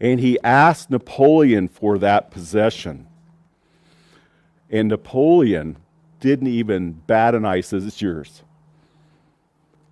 and 0.00 0.20
he 0.20 0.38
asked 0.42 0.90
Napoleon 0.90 1.68
for 1.68 1.98
that 1.98 2.30
possession. 2.30 3.06
And 4.70 4.88
Napoleon 4.88 5.76
didn't 6.20 6.48
even 6.48 6.92
bat 6.92 7.34
an 7.34 7.44
eye, 7.44 7.60
says 7.60 7.86
it's 7.86 8.02
yours. 8.02 8.42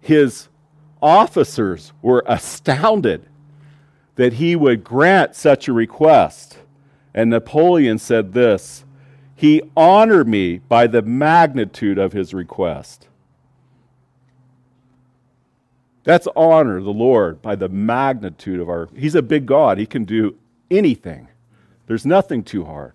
His 0.01 0.49
officers 1.03 1.93
were 2.03 2.23
astounded 2.27 3.27
that 4.15 4.35
he 4.35 4.57
would 4.57 4.85
grant 4.85 5.35
such 5.35 5.69
a 5.69 5.73
request. 5.73 6.59
And 7.15 7.31
Napoleon 7.31 7.99
said 7.99 8.33
this 8.33 8.85
He 9.35 9.63
honored 9.77 10.29
me 10.29 10.59
by 10.59 10.87
the 10.87 11.03
magnitude 11.03 11.99
of 11.99 12.13
his 12.13 12.33
request. 12.33 13.09
That's 16.07 16.29
honor 16.37 16.81
the 16.81 16.93
Lord 16.93 17.43
by 17.43 17.57
the 17.57 17.69
magnitude 17.69 18.61
of 18.61 18.69
our. 18.69 18.89
He's 18.95 19.17
a 19.17 19.23
big 19.23 19.45
God. 19.45 19.77
He 19.77 19.87
can 19.87 20.05
do 20.05 20.37
anything, 20.71 21.29
there's 21.89 22.07
nothing 22.07 22.45
too 22.45 22.65
hard. 22.65 22.95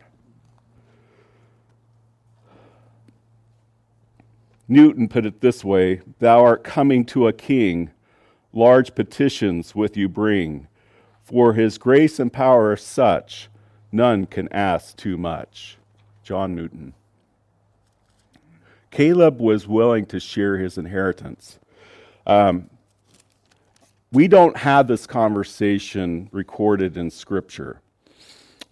Newton 4.70 5.10
put 5.10 5.26
it 5.26 5.42
this 5.42 5.66
way 5.66 6.00
Thou 6.20 6.42
art 6.42 6.64
coming 6.64 7.04
to 7.08 7.28
a 7.28 7.34
king, 7.34 7.92
large 8.54 8.96
petitions 8.96 9.76
with 9.76 9.98
you 9.98 10.08
bring. 10.08 10.68
For 11.22 11.52
his 11.54 11.78
grace 11.78 12.18
and 12.18 12.32
power 12.32 12.72
are 12.72 12.78
such, 12.78 13.50
none 13.92 14.26
can 14.26 14.48
ask 14.54 14.96
too 14.96 15.18
much. 15.18 15.78
John 16.24 16.56
Newton. 16.56 16.94
Caleb 18.90 19.42
was 19.42 19.68
willing 19.68 20.06
to 20.08 20.20
share 20.22 20.58
his 20.58 20.78
inheritance. 20.78 21.60
Um, 22.26 22.70
we 24.12 24.28
don't 24.28 24.58
have 24.58 24.88
this 24.88 25.08
conversation 25.08 26.28
recorded 26.32 26.98
in 26.98 27.10
Scripture. 27.10 27.80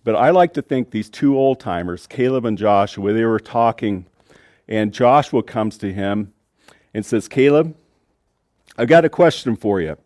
But 0.04 0.16
I 0.16 0.32
like 0.32 0.54
to 0.56 0.62
think 0.62 0.92
these 0.92 1.10
two 1.10 1.38
old 1.38 1.60
timers, 1.60 2.08
Caleb 2.08 2.46
and 2.46 2.58
Joshua, 2.58 3.14
they 3.14 3.24
were 3.24 3.40
talking, 3.40 4.06
and 4.68 4.94
Joshua 4.94 5.42
comes 5.44 5.78
to 5.78 5.94
him 5.94 6.34
and 6.94 7.06
says, 7.06 7.28
Caleb, 7.28 7.76
I've 8.78 8.88
got 8.88 9.06
a 9.06 9.10
question 9.10 9.56
for 9.56 9.80
you. 9.80 9.98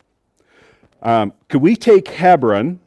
Um, 1.02 1.34
could 1.50 1.62
we 1.62 1.76
take 1.76 2.08
Hebron, 2.08 2.80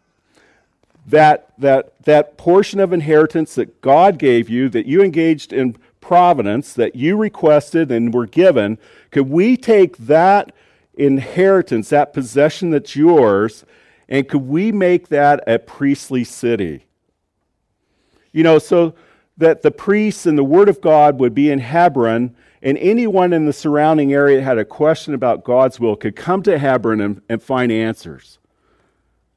that, 1.06 1.52
that, 1.58 2.00
that 2.02 2.36
portion 2.36 2.80
of 2.80 2.92
inheritance 2.92 3.54
that 3.56 3.80
God 3.80 4.18
gave 4.18 4.48
you, 4.48 4.68
that 4.68 4.86
you 4.86 5.02
engaged 5.02 5.52
in 5.52 5.76
providence, 6.00 6.72
that 6.74 6.96
you 6.96 7.16
requested 7.16 7.90
and 7.90 8.14
were 8.14 8.26
given, 8.26 8.78
could 9.10 9.28
we 9.28 9.56
take 9.56 9.96
that 9.98 10.52
inheritance, 10.96 11.90
that 11.90 12.12
possession 12.12 12.70
that's 12.70 12.96
yours, 12.96 13.64
and 14.08 14.28
could 14.28 14.42
we 14.42 14.72
make 14.72 15.08
that 15.08 15.42
a 15.46 15.58
priestly 15.58 16.24
city? 16.24 16.86
You 18.32 18.42
know, 18.42 18.58
so 18.58 18.94
that 19.36 19.62
the 19.62 19.70
priests 19.70 20.26
and 20.26 20.38
the 20.38 20.44
Word 20.44 20.68
of 20.68 20.80
God 20.80 21.20
would 21.20 21.34
be 21.34 21.50
in 21.50 21.58
Hebron, 21.58 22.34
and 22.62 22.78
anyone 22.78 23.32
in 23.32 23.44
the 23.44 23.52
surrounding 23.52 24.12
area 24.12 24.42
had 24.42 24.58
a 24.58 24.64
question 24.64 25.14
about 25.14 25.44
God's 25.44 25.78
will 25.78 25.96
could 25.96 26.16
come 26.16 26.42
to 26.44 26.58
Hebron 26.58 27.00
and, 27.00 27.22
and 27.28 27.42
find 27.42 27.70
answers. 27.70 28.38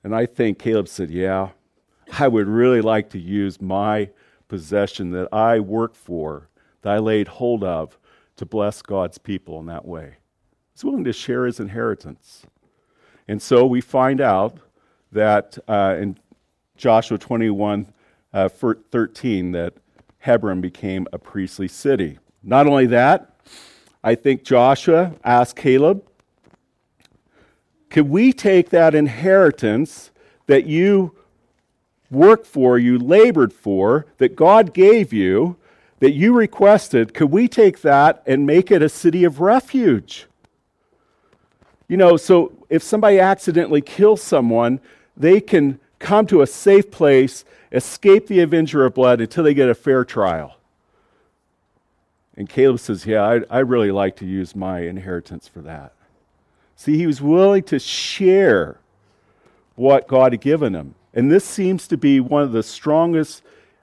And 0.04 0.16
I 0.16 0.26
think 0.26 0.60
Caleb 0.60 0.88
said, 0.88 1.10
Yeah, 1.10 1.50
I 2.18 2.28
would 2.28 2.48
really 2.48 2.82
like 2.82 3.10
to 3.12 3.20
use 3.20 3.62
my 3.62 4.10
possession 4.48 5.12
that 5.12 5.28
I 5.34 5.60
work 5.60 5.96
for, 5.96 6.50
that 6.82 6.94
I 6.94 6.98
laid 7.00 7.28
hold 7.28 7.64
of, 7.64 7.98
to 8.38 8.46
bless 8.46 8.82
God's 8.82 9.18
people 9.18 9.60
in 9.60 9.66
that 9.66 9.86
way. 9.86 10.19
He's 10.80 10.86
willing 10.86 11.04
to 11.04 11.12
share 11.12 11.46
his 11.46 11.60
inheritance. 11.60 12.46
And 13.28 13.42
so 13.42 13.66
we 13.66 13.82
find 13.82 14.22
out 14.22 14.60
that 15.12 15.58
uh, 15.68 15.98
in 16.00 16.18
Joshua 16.78 17.18
21 17.18 17.92
uh, 18.34 18.48
13 18.48 19.52
that 19.52 19.74
Hebron 20.20 20.62
became 20.62 21.06
a 21.12 21.18
priestly 21.18 21.68
city. 21.68 22.18
Not 22.42 22.66
only 22.66 22.86
that, 22.86 23.36
I 24.06 24.16
think 24.16 24.46
Joshua 24.46 25.16
asked 25.22 25.58
Caleb, 25.58 26.02
could 27.90 28.08
we 28.08 28.32
take 28.32 28.70
that 28.70 28.96
inheritance 28.96 30.12
that 30.48 30.66
you 30.66 31.14
worked 32.10 32.48
for, 32.48 32.80
you 32.80 32.98
labored 32.98 33.52
for, 33.52 34.06
that 34.18 34.38
God 34.38 34.74
gave 34.74 35.12
you, 35.12 35.58
that 36.00 36.12
you 36.12 36.34
requested, 36.34 37.14
could 37.14 37.32
we 37.32 37.50
take 37.50 37.82
that 37.82 38.24
and 38.26 38.46
make 38.46 38.72
it 38.72 38.82
a 38.82 38.88
city 38.88 39.26
of 39.26 39.42
refuge? 39.42 40.29
You 41.90 41.98
know, 41.98 42.16
so 42.16 42.54
if 42.70 42.82
somebody 42.82 43.20
accidentally 43.20 43.82
kills 43.82 44.22
someone, 44.24 44.80
they 45.18 45.42
can 45.42 45.80
come 45.98 46.26
to 46.28 46.42
a 46.42 46.48
safe 46.48 46.90
place, 46.90 47.44
escape 47.74 48.28
the 48.28 48.40
avenger 48.40 48.86
of 48.86 48.94
blood 48.94 49.20
until 49.20 49.44
they 49.44 49.54
get 49.54 49.70
a 49.70 49.76
fair 49.76 50.06
trial. 50.06 50.56
And 52.38 52.48
Caleb 52.48 52.80
says, 52.80 53.06
Yeah, 53.06 53.26
I'd, 53.26 53.46
i 53.50 53.60
really 53.60 53.92
like 53.92 54.16
to 54.18 54.26
use 54.26 54.56
my 54.56 54.82
inheritance 54.82 55.48
for 55.48 55.62
that. 55.64 55.94
See, 56.78 56.96
he 56.96 57.06
was 57.06 57.22
willing 57.22 57.64
to 57.64 57.80
share 57.80 58.78
what 59.76 60.08
God 60.08 60.32
had 60.32 60.42
given 60.42 60.74
him. 60.74 60.96
And 61.14 61.32
this 61.32 61.44
seems 61.44 61.88
to 61.90 61.98
be 61.98 62.20
one 62.20 62.44
of 62.44 62.54
the 62.54 62.64
strongest 62.64 63.42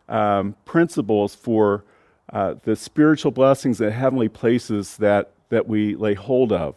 um, 0.09 0.55
principles 0.65 1.35
for 1.35 1.85
uh, 2.33 2.55
the 2.63 2.77
spiritual 2.77 3.33
blessings 3.33 3.81
and 3.81 3.93
heavenly 3.93 4.29
places 4.29 4.97
that, 4.99 5.33
that 5.51 5.67
we 5.69 5.95
lay 5.97 6.15
hold 6.15 6.53
of. 6.53 6.77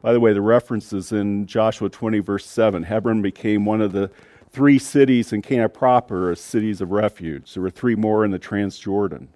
By 0.00 0.12
the 0.12 0.20
way, 0.20 0.32
the 0.32 0.40
reference 0.40 0.92
is 0.92 1.10
in 1.10 1.46
Joshua 1.46 1.88
20, 1.88 2.20
verse 2.20 2.46
7. 2.46 2.84
Hebron 2.84 3.20
became 3.20 3.64
one 3.64 3.80
of 3.80 3.92
the 3.92 4.10
three 4.50 4.78
cities 4.78 5.32
in 5.32 5.42
Canaan 5.42 5.70
proper 5.70 6.30
as 6.30 6.40
cities 6.40 6.80
of 6.80 6.90
refuge. 6.90 7.54
There 7.54 7.62
were 7.62 7.70
three 7.70 7.96
more 7.96 8.24
in 8.24 8.30
the 8.30 8.38
Transjordan. 8.38 9.28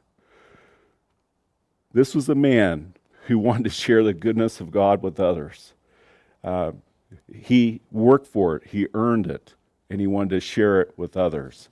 This 1.92 2.14
was 2.14 2.28
a 2.28 2.34
man 2.34 2.94
who 3.26 3.38
wanted 3.38 3.64
to 3.64 3.70
share 3.70 4.02
the 4.02 4.14
goodness 4.14 4.60
of 4.60 4.70
God 4.70 5.02
with 5.02 5.20
others. 5.20 5.74
Uh, 6.42 6.72
he 7.32 7.80
worked 7.90 8.26
for 8.26 8.56
it, 8.56 8.68
he 8.68 8.86
earned 8.94 9.26
it, 9.26 9.54
and 9.90 10.00
he 10.00 10.06
wanted 10.06 10.30
to 10.30 10.40
share 10.40 10.80
it 10.80 10.92
with 10.96 11.16
others. 11.16 11.68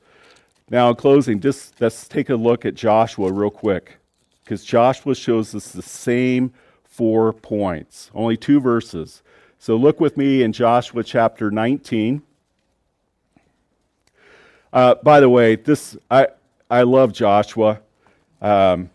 Now, 0.68 0.90
in 0.90 0.96
closing, 0.96 1.40
just 1.40 1.80
let's 1.80 2.06
take 2.06 2.28
a 2.28 2.36
look 2.36 2.64
at 2.64 2.74
Joshua 2.74 3.32
real 3.32 3.50
quick, 3.50 3.96
because 4.44 4.64
Joshua 4.64 5.14
shows 5.14 5.54
us 5.54 5.72
the 5.72 5.82
same 5.82 6.52
four 6.90 7.32
points, 7.32 8.10
only 8.14 8.36
two 8.36 8.60
verses. 8.60 9.22
So 9.58 9.76
look 9.76 10.00
with 10.00 10.16
me 10.16 10.42
in 10.42 10.52
Joshua 10.52 11.02
chapter 11.02 11.50
19. 11.50 12.22
Uh, 14.72 14.94
by 14.96 15.20
the 15.20 15.28
way, 15.28 15.56
this 15.56 15.96
I, 16.10 16.28
I 16.70 16.82
love 16.82 17.12
Joshua. 17.12 17.80
Um, 18.42 18.90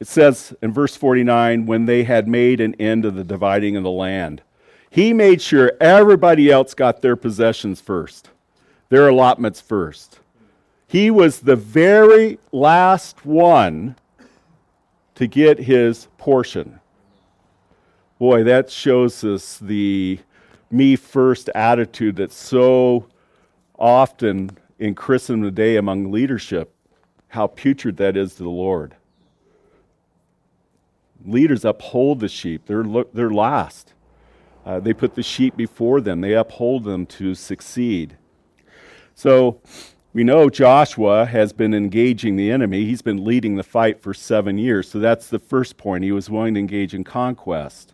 it 0.00 0.06
says 0.06 0.54
in 0.60 0.72
verse 0.72 0.96
49 0.96 1.66
when 1.66 1.86
they 1.86 2.04
had 2.04 2.28
made 2.28 2.60
an 2.60 2.74
end 2.76 3.04
of 3.04 3.14
the 3.14 3.24
dividing 3.24 3.76
of 3.76 3.82
the 3.82 3.90
land, 3.90 4.42
he 4.90 5.12
made 5.12 5.40
sure 5.40 5.72
everybody 5.80 6.50
else 6.50 6.74
got 6.74 7.00
their 7.00 7.16
possessions 7.16 7.80
first, 7.80 8.30
their 8.90 9.08
allotments 9.08 9.60
first. 9.60 10.20
He 10.86 11.10
was 11.10 11.40
the 11.40 11.56
very 11.56 12.38
last 12.52 13.24
one 13.24 13.96
to 15.16 15.26
get 15.26 15.58
his 15.58 16.08
portion. 16.18 16.80
Boy, 18.18 18.44
that 18.44 18.70
shows 18.70 19.24
us 19.24 19.58
the 19.58 20.20
me 20.70 20.94
first 20.94 21.48
attitude 21.54 22.16
that's 22.16 22.36
so 22.36 23.06
often 23.76 24.50
in 24.78 24.94
Christendom 24.94 25.42
today 25.42 25.76
among 25.76 26.12
leadership, 26.12 26.72
how 27.28 27.48
putrid 27.48 27.96
that 27.96 28.16
is 28.16 28.34
to 28.36 28.44
the 28.44 28.50
Lord. 28.50 28.94
Leaders 31.26 31.64
uphold 31.64 32.20
the 32.20 32.28
sheep, 32.28 32.66
they're, 32.66 32.84
they're 33.12 33.30
last. 33.30 33.94
Uh, 34.64 34.78
they 34.78 34.92
put 34.92 35.14
the 35.14 35.22
sheep 35.22 35.56
before 35.56 36.00
them, 36.00 36.20
they 36.20 36.34
uphold 36.34 36.84
them 36.84 37.06
to 37.06 37.34
succeed. 37.34 38.16
So 39.16 39.60
we 40.12 40.22
know 40.22 40.48
Joshua 40.48 41.26
has 41.26 41.52
been 41.52 41.74
engaging 41.74 42.36
the 42.36 42.50
enemy. 42.52 42.84
He's 42.84 43.02
been 43.02 43.24
leading 43.24 43.56
the 43.56 43.62
fight 43.64 44.00
for 44.00 44.14
seven 44.14 44.58
years. 44.58 44.88
So 44.88 45.00
that's 45.00 45.28
the 45.28 45.40
first 45.40 45.76
point. 45.76 46.04
He 46.04 46.12
was 46.12 46.30
willing 46.30 46.54
to 46.54 46.60
engage 46.60 46.94
in 46.94 47.02
conquest. 47.02 47.93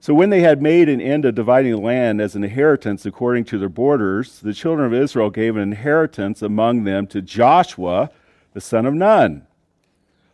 So 0.00 0.14
when 0.14 0.30
they 0.30 0.40
had 0.40 0.62
made 0.62 0.88
an 0.88 1.00
end 1.00 1.24
of 1.24 1.34
dividing 1.34 1.72
the 1.72 1.78
land 1.78 2.20
as 2.20 2.36
an 2.36 2.44
inheritance 2.44 3.04
according 3.04 3.44
to 3.46 3.58
their 3.58 3.68
borders, 3.68 4.38
the 4.38 4.54
children 4.54 4.86
of 4.86 4.94
Israel 4.94 5.28
gave 5.28 5.56
an 5.56 5.62
inheritance 5.62 6.40
among 6.40 6.84
them 6.84 7.06
to 7.08 7.20
Joshua, 7.20 8.10
the 8.54 8.60
son 8.60 8.86
of 8.86 8.94
Nun, 8.94 9.46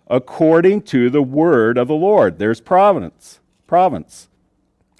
according 0.06 0.82
to 0.82 1.08
the 1.08 1.22
word 1.22 1.78
of 1.78 1.88
the 1.88 1.94
Lord. 1.94 2.38
There's 2.38 2.60
providence. 2.60 3.40
Province. 3.66 4.28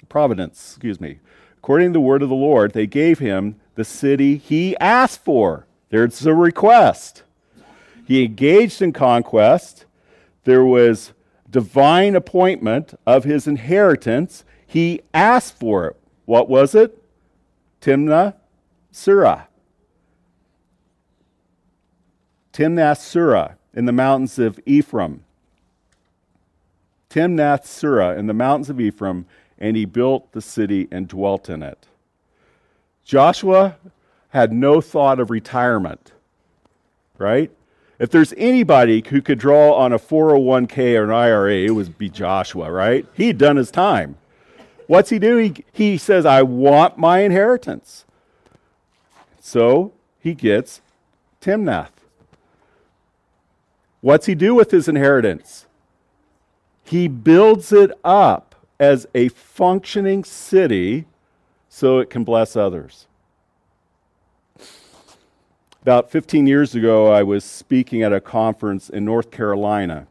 Providence, 0.09 0.71
excuse 0.71 0.99
me. 0.99 1.19
According 1.57 1.89
to 1.89 1.97
the 1.97 2.01
word 2.01 2.23
of 2.23 2.29
the 2.29 2.35
Lord, 2.35 2.73
they 2.73 2.87
gave 2.87 3.19
him 3.19 3.59
the 3.75 3.85
city 3.85 4.37
he 4.37 4.75
asked 4.77 5.23
for. 5.23 5.67
There's 5.89 6.25
a 6.25 6.33
request. 6.33 7.23
He 8.07 8.23
engaged 8.23 8.81
in 8.81 8.93
conquest. 8.93 9.85
There 10.43 10.65
was 10.65 11.13
divine 11.49 12.15
appointment 12.15 12.99
of 13.05 13.23
his 13.23 13.47
inheritance 13.47 14.43
he 14.75 14.99
asked 15.13 15.57
for 15.57 15.87
it. 15.87 15.95
What 16.25 16.49
was 16.49 16.75
it? 16.75 17.01
Timnah 17.79 18.33
Serah. 18.91 19.45
Timnath 22.51 22.99
Serah 22.99 23.55
in 23.73 23.85
the 23.85 23.93
mountains 23.93 24.37
of 24.37 24.59
Ephraim. 24.65 25.23
Timnath 27.09 27.63
Serah 27.63 28.17
in 28.17 28.27
the 28.27 28.33
mountains 28.33 28.69
of 28.69 28.81
Ephraim, 28.81 29.25
and 29.57 29.77
he 29.77 29.85
built 29.85 30.33
the 30.33 30.41
city 30.41 30.89
and 30.91 31.07
dwelt 31.07 31.47
in 31.49 31.63
it. 31.63 31.87
Joshua 33.05 33.77
had 34.31 34.51
no 34.51 34.81
thought 34.81 35.21
of 35.21 35.29
retirement, 35.29 36.11
right? 37.17 37.49
If 37.97 38.09
there's 38.09 38.33
anybody 38.35 39.01
who 39.07 39.21
could 39.21 39.39
draw 39.39 39.73
on 39.75 39.93
a 39.93 39.99
401k 39.99 40.99
or 40.99 41.05
an 41.05 41.11
IRA, 41.11 41.59
it 41.59 41.69
would 41.69 41.97
be 41.97 42.09
Joshua, 42.09 42.69
right? 42.69 43.05
He'd 43.13 43.37
done 43.37 43.55
his 43.55 43.71
time. 43.71 44.17
What's 44.87 45.09
he 45.09 45.19
do? 45.19 45.37
He, 45.37 45.65
he 45.71 45.97
says, 45.97 46.25
I 46.25 46.41
want 46.43 46.97
my 46.97 47.19
inheritance. 47.19 48.05
So 49.39 49.93
he 50.19 50.33
gets 50.33 50.81
Timnath. 51.41 51.91
What's 54.01 54.27
he 54.27 54.35
do 54.35 54.53
with 54.53 54.71
his 54.71 54.87
inheritance? 54.87 55.65
He 56.83 57.07
builds 57.07 57.71
it 57.71 57.91
up 58.03 58.55
as 58.79 59.07
a 59.15 59.29
functioning 59.29 60.23
city 60.23 61.05
so 61.69 61.99
it 61.99 62.09
can 62.09 62.23
bless 62.23 62.55
others. 62.55 63.07
About 65.81 66.09
15 66.09 66.47
years 66.47 66.73
ago, 66.73 67.11
I 67.11 67.23
was 67.23 67.43
speaking 67.43 68.01
at 68.01 68.13
a 68.13 68.19
conference 68.19 68.89
in 68.89 69.05
North 69.05 69.29
Carolina. 69.29 70.07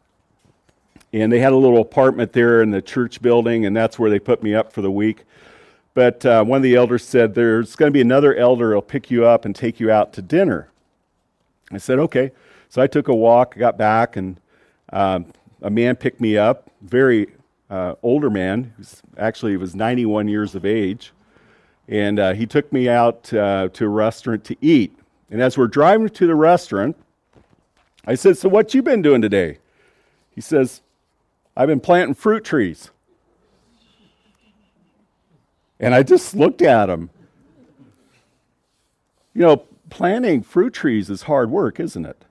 And 1.14 1.32
they 1.32 1.38
had 1.38 1.52
a 1.52 1.56
little 1.56 1.80
apartment 1.80 2.32
there 2.32 2.60
in 2.60 2.72
the 2.72 2.82
church 2.82 3.22
building, 3.22 3.66
and 3.66 3.76
that's 3.76 4.00
where 4.00 4.10
they 4.10 4.18
put 4.18 4.42
me 4.42 4.52
up 4.52 4.72
for 4.72 4.82
the 4.82 4.90
week. 4.90 5.22
But 5.94 6.26
uh, 6.26 6.42
one 6.42 6.56
of 6.56 6.64
the 6.64 6.74
elders 6.74 7.04
said, 7.04 7.36
There's 7.36 7.76
going 7.76 7.86
to 7.86 7.92
be 7.92 8.00
another 8.00 8.34
elder 8.34 8.72
who'll 8.72 8.82
pick 8.82 9.12
you 9.12 9.24
up 9.24 9.44
and 9.44 9.54
take 9.54 9.78
you 9.78 9.92
out 9.92 10.12
to 10.14 10.22
dinner. 10.22 10.70
I 11.70 11.78
said, 11.78 12.00
Okay. 12.00 12.32
So 12.68 12.82
I 12.82 12.88
took 12.88 13.06
a 13.06 13.14
walk, 13.14 13.56
got 13.56 13.78
back, 13.78 14.16
and 14.16 14.40
um, 14.92 15.26
a 15.62 15.70
man 15.70 15.94
picked 15.94 16.20
me 16.20 16.36
up, 16.36 16.68
very 16.82 17.28
uh, 17.70 17.94
older 18.02 18.28
man, 18.28 18.74
who's 18.76 19.00
actually 19.16 19.56
was 19.56 19.76
91 19.76 20.26
years 20.26 20.56
of 20.56 20.64
age. 20.64 21.12
And 21.86 22.18
uh, 22.18 22.32
he 22.32 22.44
took 22.44 22.72
me 22.72 22.88
out 22.88 23.32
uh, 23.32 23.68
to 23.74 23.84
a 23.84 23.88
restaurant 23.88 24.42
to 24.46 24.56
eat. 24.60 24.98
And 25.30 25.40
as 25.40 25.56
we're 25.56 25.68
driving 25.68 26.08
to 26.08 26.26
the 26.26 26.34
restaurant, 26.34 26.96
I 28.04 28.16
said, 28.16 28.36
So 28.36 28.48
what 28.48 28.74
you 28.74 28.82
been 28.82 29.00
doing 29.00 29.22
today? 29.22 29.58
He 30.34 30.40
says, 30.40 30.80
I've 31.56 31.68
been 31.68 31.80
planting 31.80 32.14
fruit 32.14 32.44
trees. 32.44 32.90
And 35.78 35.94
I 35.94 36.02
just 36.02 36.34
looked 36.34 36.62
at 36.62 36.88
him. 36.88 37.10
You 39.34 39.42
know, 39.42 39.56
planting 39.90 40.42
fruit 40.42 40.72
trees 40.72 41.10
is 41.10 41.22
hard 41.22 41.50
work, 41.50 41.78
isn't 41.80 42.06
it? 42.06 42.24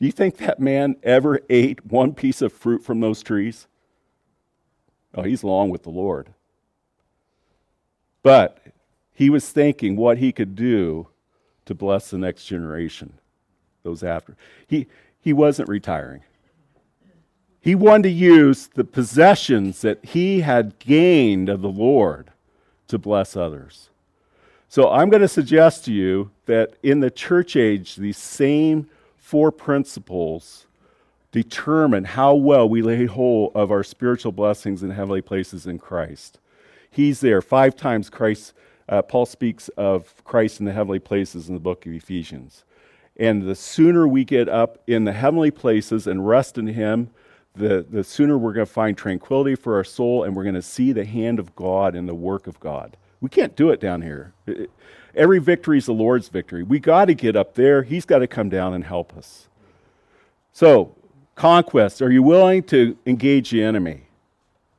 Do 0.00 0.06
you 0.06 0.12
think 0.12 0.36
that 0.38 0.60
man 0.60 0.96
ever 1.02 1.40
ate 1.50 1.86
one 1.86 2.14
piece 2.14 2.42
of 2.42 2.52
fruit 2.52 2.84
from 2.84 3.00
those 3.00 3.22
trees? 3.22 3.66
Oh, 5.14 5.22
he's 5.22 5.44
long 5.44 5.70
with 5.70 5.82
the 5.82 5.90
Lord. 5.90 6.34
But 8.22 8.58
he 9.12 9.30
was 9.30 9.48
thinking 9.50 9.96
what 9.96 10.18
he 10.18 10.32
could 10.32 10.56
do 10.56 11.08
to 11.66 11.74
bless 11.74 12.10
the 12.10 12.18
next 12.18 12.46
generation, 12.46 13.14
those 13.82 14.02
after. 14.02 14.36
He, 14.66 14.86
he 15.24 15.32
wasn't 15.32 15.70
retiring. 15.70 16.20
He 17.58 17.74
wanted 17.74 18.02
to 18.02 18.10
use 18.10 18.66
the 18.66 18.84
possessions 18.84 19.80
that 19.80 20.04
he 20.04 20.42
had 20.42 20.78
gained 20.78 21.48
of 21.48 21.62
the 21.62 21.70
Lord 21.70 22.30
to 22.88 22.98
bless 22.98 23.34
others. 23.34 23.88
So 24.68 24.90
I'm 24.90 25.08
going 25.08 25.22
to 25.22 25.28
suggest 25.28 25.86
to 25.86 25.94
you 25.94 26.30
that 26.44 26.74
in 26.82 27.00
the 27.00 27.10
church 27.10 27.56
age, 27.56 27.96
these 27.96 28.18
same 28.18 28.90
four 29.16 29.50
principles 29.50 30.66
determine 31.32 32.04
how 32.04 32.34
well 32.34 32.68
we 32.68 32.82
lay 32.82 33.06
hold 33.06 33.52
of 33.54 33.70
our 33.70 33.82
spiritual 33.82 34.32
blessings 34.32 34.82
in 34.82 34.90
heavenly 34.90 35.22
places 35.22 35.66
in 35.66 35.78
Christ. 35.78 36.38
He's 36.90 37.20
there. 37.20 37.40
Five 37.40 37.76
times 37.76 38.10
Christ 38.10 38.52
uh, 38.90 39.00
Paul 39.00 39.24
speaks 39.24 39.68
of 39.70 40.22
Christ 40.24 40.60
in 40.60 40.66
the 40.66 40.72
heavenly 40.72 40.98
places 40.98 41.48
in 41.48 41.54
the 41.54 41.60
book 41.60 41.86
of 41.86 41.94
Ephesians. 41.94 42.64
And 43.16 43.42
the 43.42 43.54
sooner 43.54 44.08
we 44.08 44.24
get 44.24 44.48
up 44.48 44.78
in 44.86 45.04
the 45.04 45.12
heavenly 45.12 45.50
places 45.50 46.06
and 46.06 46.26
rest 46.26 46.58
in 46.58 46.66
Him, 46.66 47.10
the, 47.54 47.86
the 47.88 48.02
sooner 48.02 48.36
we're 48.36 48.52
going 48.52 48.66
to 48.66 48.72
find 48.72 48.96
tranquility 48.96 49.54
for 49.54 49.76
our 49.76 49.84
soul 49.84 50.24
and 50.24 50.34
we're 50.34 50.42
going 50.42 50.56
to 50.56 50.62
see 50.62 50.92
the 50.92 51.04
hand 51.04 51.38
of 51.38 51.54
God 51.54 51.94
and 51.94 52.08
the 52.08 52.14
work 52.14 52.46
of 52.46 52.58
God. 52.58 52.96
We 53.20 53.28
can't 53.28 53.54
do 53.54 53.70
it 53.70 53.80
down 53.80 54.02
here. 54.02 54.32
Every 55.14 55.38
victory 55.38 55.78
is 55.78 55.86
the 55.86 55.92
Lord's 55.92 56.28
victory. 56.28 56.64
We 56.64 56.80
got 56.80 57.04
to 57.06 57.14
get 57.14 57.36
up 57.36 57.54
there. 57.54 57.82
He's 57.82 58.04
got 58.04 58.18
to 58.18 58.26
come 58.26 58.48
down 58.48 58.74
and 58.74 58.84
help 58.84 59.16
us. 59.16 59.48
So, 60.52 60.94
conquest. 61.36 62.02
Are 62.02 62.10
you 62.10 62.22
willing 62.22 62.64
to 62.64 62.98
engage 63.06 63.50
the 63.50 63.62
enemy? 63.62 64.08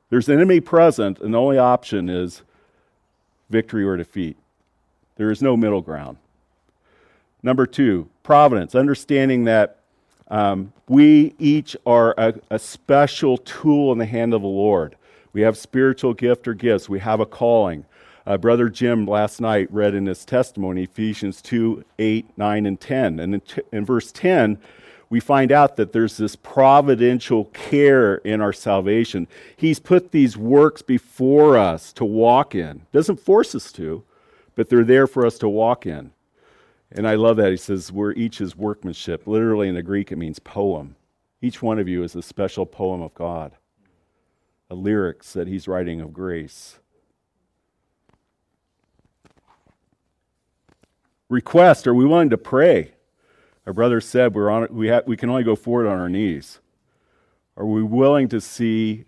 There's 0.10 0.28
an 0.30 0.36
enemy 0.36 0.60
present, 0.60 1.20
and 1.20 1.34
the 1.34 1.40
only 1.40 1.58
option 1.58 2.10
is 2.10 2.44
victory 3.50 3.84
or 3.84 3.98
defeat. 3.98 4.38
There 5.16 5.32
is 5.32 5.42
no 5.42 5.56
middle 5.56 5.82
ground. 5.82 6.18
Number 7.46 7.68
two, 7.68 8.10
providence, 8.24 8.74
understanding 8.74 9.44
that 9.44 9.78
um, 10.30 10.74
we 10.90 11.36
each 11.38 11.78
are 11.86 12.16
a, 12.18 12.34
a 12.50 12.58
special 12.58 13.38
tool 13.38 13.92
in 13.92 14.00
the 14.00 14.08
hand 14.08 14.34
of 14.34 14.42
the 14.42 14.48
Lord. 14.48 14.96
We 15.32 15.42
have 15.42 15.56
spiritual 15.56 16.16
gift 16.16 16.48
or 16.48 16.56
gifts, 16.56 16.90
we 16.90 16.98
have 17.02 17.20
a 17.20 17.26
calling. 17.28 17.86
Uh, 18.26 18.38
Brother 18.38 18.68
Jim 18.68 19.06
last 19.06 19.40
night 19.40 19.72
read 19.72 19.94
in 19.94 20.08
his 20.08 20.26
testimony 20.26 20.86
Ephesians 20.86 21.40
2 21.44 21.86
8, 22.00 22.36
9, 22.36 22.66
and 22.66 22.82
10. 22.82 23.20
And 23.20 23.36
in, 23.36 23.42
t- 23.42 23.62
in 23.72 23.86
verse 23.86 24.12
10, 24.12 24.58
we 25.12 25.20
find 25.20 25.52
out 25.52 25.76
that 25.76 25.94
there's 25.94 26.18
this 26.18 26.36
providential 26.36 27.46
care 27.54 28.16
in 28.16 28.42
our 28.42 28.54
salvation. 28.54 29.28
He's 29.56 29.78
put 29.78 30.10
these 30.10 30.36
works 30.36 30.82
before 30.82 31.60
us 31.60 31.94
to 31.94 32.06
walk 32.06 32.56
in. 32.56 32.88
Doesn't 32.92 33.20
force 33.20 33.54
us 33.54 33.72
to, 33.74 34.04
but 34.56 34.70
they're 34.70 34.84
there 34.84 35.06
for 35.06 35.28
us 35.28 35.38
to 35.38 35.48
walk 35.48 35.86
in. 35.86 36.10
And 36.96 37.06
I 37.06 37.16
love 37.16 37.36
that. 37.38 37.52
He 37.52 37.58
says, 37.58 37.92
We're 37.92 38.14
each 38.14 38.40
is 38.40 38.56
workmanship. 38.56 39.28
Literally 39.28 39.68
in 39.68 39.76
the 39.76 39.84
Greek, 39.84 40.12
it 40.12 40.18
means 40.18 40.40
poem. 40.40 40.96
Each 41.42 41.62
one 41.62 41.78
of 41.78 41.90
you 41.90 42.04
is 42.04 42.16
a 42.16 42.22
special 42.22 42.66
poem 42.66 43.02
of 43.02 43.14
God, 43.14 43.52
a 44.70 44.76
lyrics 44.76 45.34
that 45.34 45.48
he's 45.48 45.68
writing 45.68 46.00
of 46.00 46.14
grace. 46.14 46.80
Request, 51.28 51.86
are 51.86 51.94
we 51.94 52.06
willing 52.06 52.30
to 52.30 52.38
pray? 52.38 52.94
Our 53.68 53.74
brother 53.74 54.00
said 54.00 54.34
we're 54.34 54.50
on, 54.50 54.68
we, 54.72 54.88
ha- 54.88 55.02
we 55.06 55.18
can 55.18 55.30
only 55.30 55.44
go 55.44 55.56
forward 55.56 55.88
on 55.88 56.00
our 56.00 56.10
knees. 56.10 56.60
Are 57.58 57.66
we 57.66 57.84
willing 57.84 58.30
to 58.30 58.40
see 58.40 59.06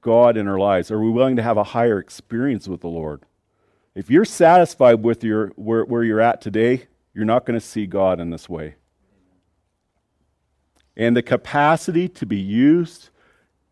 God 0.00 0.36
in 0.36 0.48
our 0.48 0.58
lives? 0.58 0.90
Are 0.90 1.00
we 1.00 1.10
willing 1.10 1.36
to 1.36 1.42
have 1.42 1.56
a 1.56 1.64
higher 1.64 1.98
experience 1.98 2.66
with 2.66 2.80
the 2.80 2.88
Lord? 2.88 3.22
If 3.94 4.10
you're 4.10 4.24
satisfied 4.24 5.04
with 5.04 5.22
your, 5.22 5.48
where, 5.56 5.84
where 5.84 6.02
you're 6.02 6.20
at 6.20 6.40
today, 6.40 6.86
you're 7.16 7.24
not 7.24 7.46
going 7.46 7.58
to 7.58 7.64
see 7.64 7.86
God 7.86 8.20
in 8.20 8.28
this 8.28 8.46
way. 8.46 8.74
And 10.98 11.16
the 11.16 11.22
capacity 11.22 12.08
to 12.10 12.26
be 12.26 12.36
used 12.36 13.08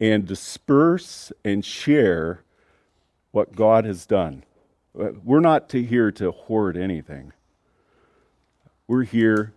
and 0.01 0.27
disperse 0.27 1.31
and 1.45 1.63
share 1.63 2.41
what 3.33 3.55
God 3.55 3.85
has 3.85 4.07
done. 4.07 4.45
We're 4.95 5.41
not 5.41 5.69
to 5.71 5.83
here 5.83 6.11
to 6.13 6.31
hoard 6.31 6.79
anything. 6.79 7.35
We're 8.89 9.03
here 9.03 9.53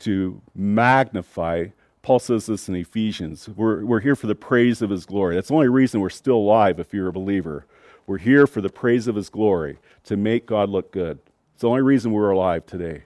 to 0.00 0.40
magnify. 0.54 1.66
Paul 2.02 2.20
says 2.20 2.46
this 2.46 2.68
in 2.68 2.76
Ephesians. 2.76 3.48
We're, 3.48 3.84
we're 3.84 4.00
here 4.00 4.14
for 4.14 4.28
the 4.28 4.36
praise 4.36 4.80
of 4.80 4.90
his 4.90 5.06
glory. 5.06 5.34
That's 5.34 5.48
the 5.48 5.54
only 5.54 5.68
reason 5.68 6.00
we're 6.00 6.10
still 6.10 6.36
alive 6.36 6.78
if 6.78 6.94
you're 6.94 7.08
a 7.08 7.12
believer. 7.12 7.66
We're 8.06 8.18
here 8.18 8.46
for 8.46 8.60
the 8.60 8.68
praise 8.68 9.08
of 9.08 9.16
his 9.16 9.28
glory, 9.28 9.78
to 10.04 10.16
make 10.16 10.46
God 10.46 10.68
look 10.68 10.92
good. 10.92 11.18
It's 11.54 11.62
the 11.62 11.68
only 11.68 11.82
reason 11.82 12.12
we're 12.12 12.30
alive 12.30 12.64
today. 12.66 13.04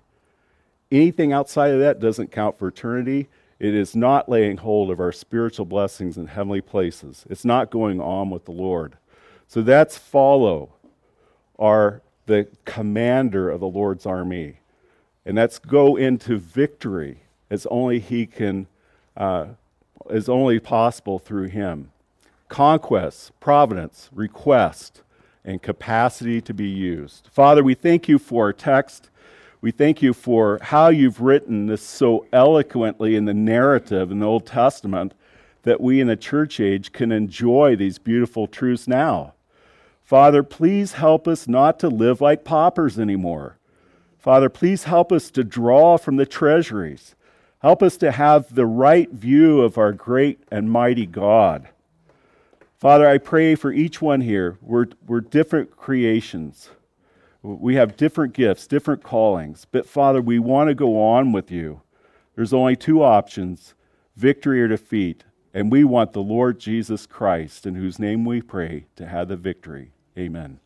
Anything 0.90 1.32
outside 1.32 1.72
of 1.72 1.80
that 1.80 2.00
doesn't 2.00 2.32
count 2.32 2.58
for 2.58 2.68
eternity. 2.68 3.28
It 3.58 3.74
is 3.74 3.96
not 3.96 4.28
laying 4.28 4.58
hold 4.58 4.90
of 4.90 5.00
our 5.00 5.12
spiritual 5.12 5.66
blessings 5.66 6.16
in 6.16 6.28
heavenly 6.28 6.60
places. 6.60 7.26
It's 7.28 7.44
not 7.44 7.70
going 7.70 8.00
on 8.00 8.30
with 8.30 8.44
the 8.44 8.52
Lord. 8.52 8.96
So 9.48 9.62
that's 9.62 9.98
follow 9.98 10.70
our 11.58 12.02
the 12.26 12.46
commander 12.64 13.50
of 13.50 13.60
the 13.60 13.66
Lord's 13.66 14.06
army. 14.06 14.60
And 15.26 15.36
that's 15.36 15.58
go 15.58 15.96
into 15.96 16.38
victory 16.38 17.22
as 17.50 17.66
only 17.66 17.98
He 17.98 18.26
can, 18.26 18.66
uh, 19.16 19.46
is 20.08 20.28
only 20.28 20.60
possible 20.60 21.18
through 21.18 21.48
Him. 21.48 21.90
Conquest, 22.48 23.32
providence, 23.40 24.08
request, 24.12 25.02
and 25.44 25.60
capacity 25.60 26.40
to 26.42 26.54
be 26.54 26.68
used. 26.68 27.28
Father, 27.32 27.64
we 27.64 27.74
thank 27.74 28.08
you 28.08 28.18
for 28.18 28.44
our 28.44 28.52
text. 28.52 29.10
We 29.60 29.72
thank 29.72 30.02
you 30.02 30.14
for 30.14 30.60
how 30.62 30.88
you've 30.88 31.20
written 31.20 31.66
this 31.66 31.82
so 31.82 32.26
eloquently 32.32 33.16
in 33.16 33.24
the 33.24 33.34
narrative 33.34 34.12
in 34.12 34.20
the 34.20 34.26
Old 34.26 34.46
Testament 34.46 35.14
that 35.62 35.80
we 35.80 36.00
in 36.00 36.06
the 36.06 36.16
church 36.16 36.60
age 36.60 36.92
can 36.92 37.10
enjoy 37.10 37.74
these 37.74 37.98
beautiful 37.98 38.46
truths 38.46 38.86
now. 38.86 39.34
Father, 40.04 40.44
please 40.44 40.92
help 40.92 41.26
us 41.26 41.48
not 41.48 41.80
to 41.80 41.88
live 41.88 42.20
like 42.20 42.44
paupers 42.44 43.00
anymore. 43.00 43.58
Father, 44.16 44.48
please 44.48 44.84
help 44.84 45.10
us 45.10 45.30
to 45.32 45.42
draw 45.42 45.98
from 45.98 46.16
the 46.16 46.26
treasuries. 46.26 47.16
Help 47.60 47.82
us 47.82 47.96
to 47.96 48.12
have 48.12 48.54
the 48.54 48.66
right 48.66 49.10
view 49.10 49.60
of 49.60 49.76
our 49.76 49.92
great 49.92 50.40
and 50.52 50.70
mighty 50.70 51.06
God. 51.06 51.68
Father, 52.78 53.08
I 53.08 53.18
pray 53.18 53.56
for 53.56 53.72
each 53.72 54.00
one 54.00 54.20
here. 54.20 54.56
We're, 54.62 54.86
we're 55.06 55.20
different 55.20 55.76
creations. 55.76 56.70
We 57.42 57.76
have 57.76 57.96
different 57.96 58.34
gifts, 58.34 58.66
different 58.66 59.02
callings. 59.02 59.66
But 59.70 59.86
Father, 59.86 60.20
we 60.20 60.38
want 60.38 60.68
to 60.68 60.74
go 60.74 61.00
on 61.00 61.32
with 61.32 61.50
you. 61.50 61.82
There's 62.34 62.52
only 62.52 62.76
two 62.76 63.02
options 63.02 63.74
victory 64.16 64.60
or 64.60 64.68
defeat. 64.68 65.24
And 65.54 65.72
we 65.72 65.82
want 65.82 66.12
the 66.12 66.20
Lord 66.20 66.60
Jesus 66.60 67.06
Christ, 67.06 67.66
in 67.66 67.74
whose 67.74 67.98
name 67.98 68.24
we 68.24 68.42
pray, 68.42 68.86
to 68.96 69.06
have 69.06 69.28
the 69.28 69.36
victory. 69.36 69.92
Amen. 70.16 70.60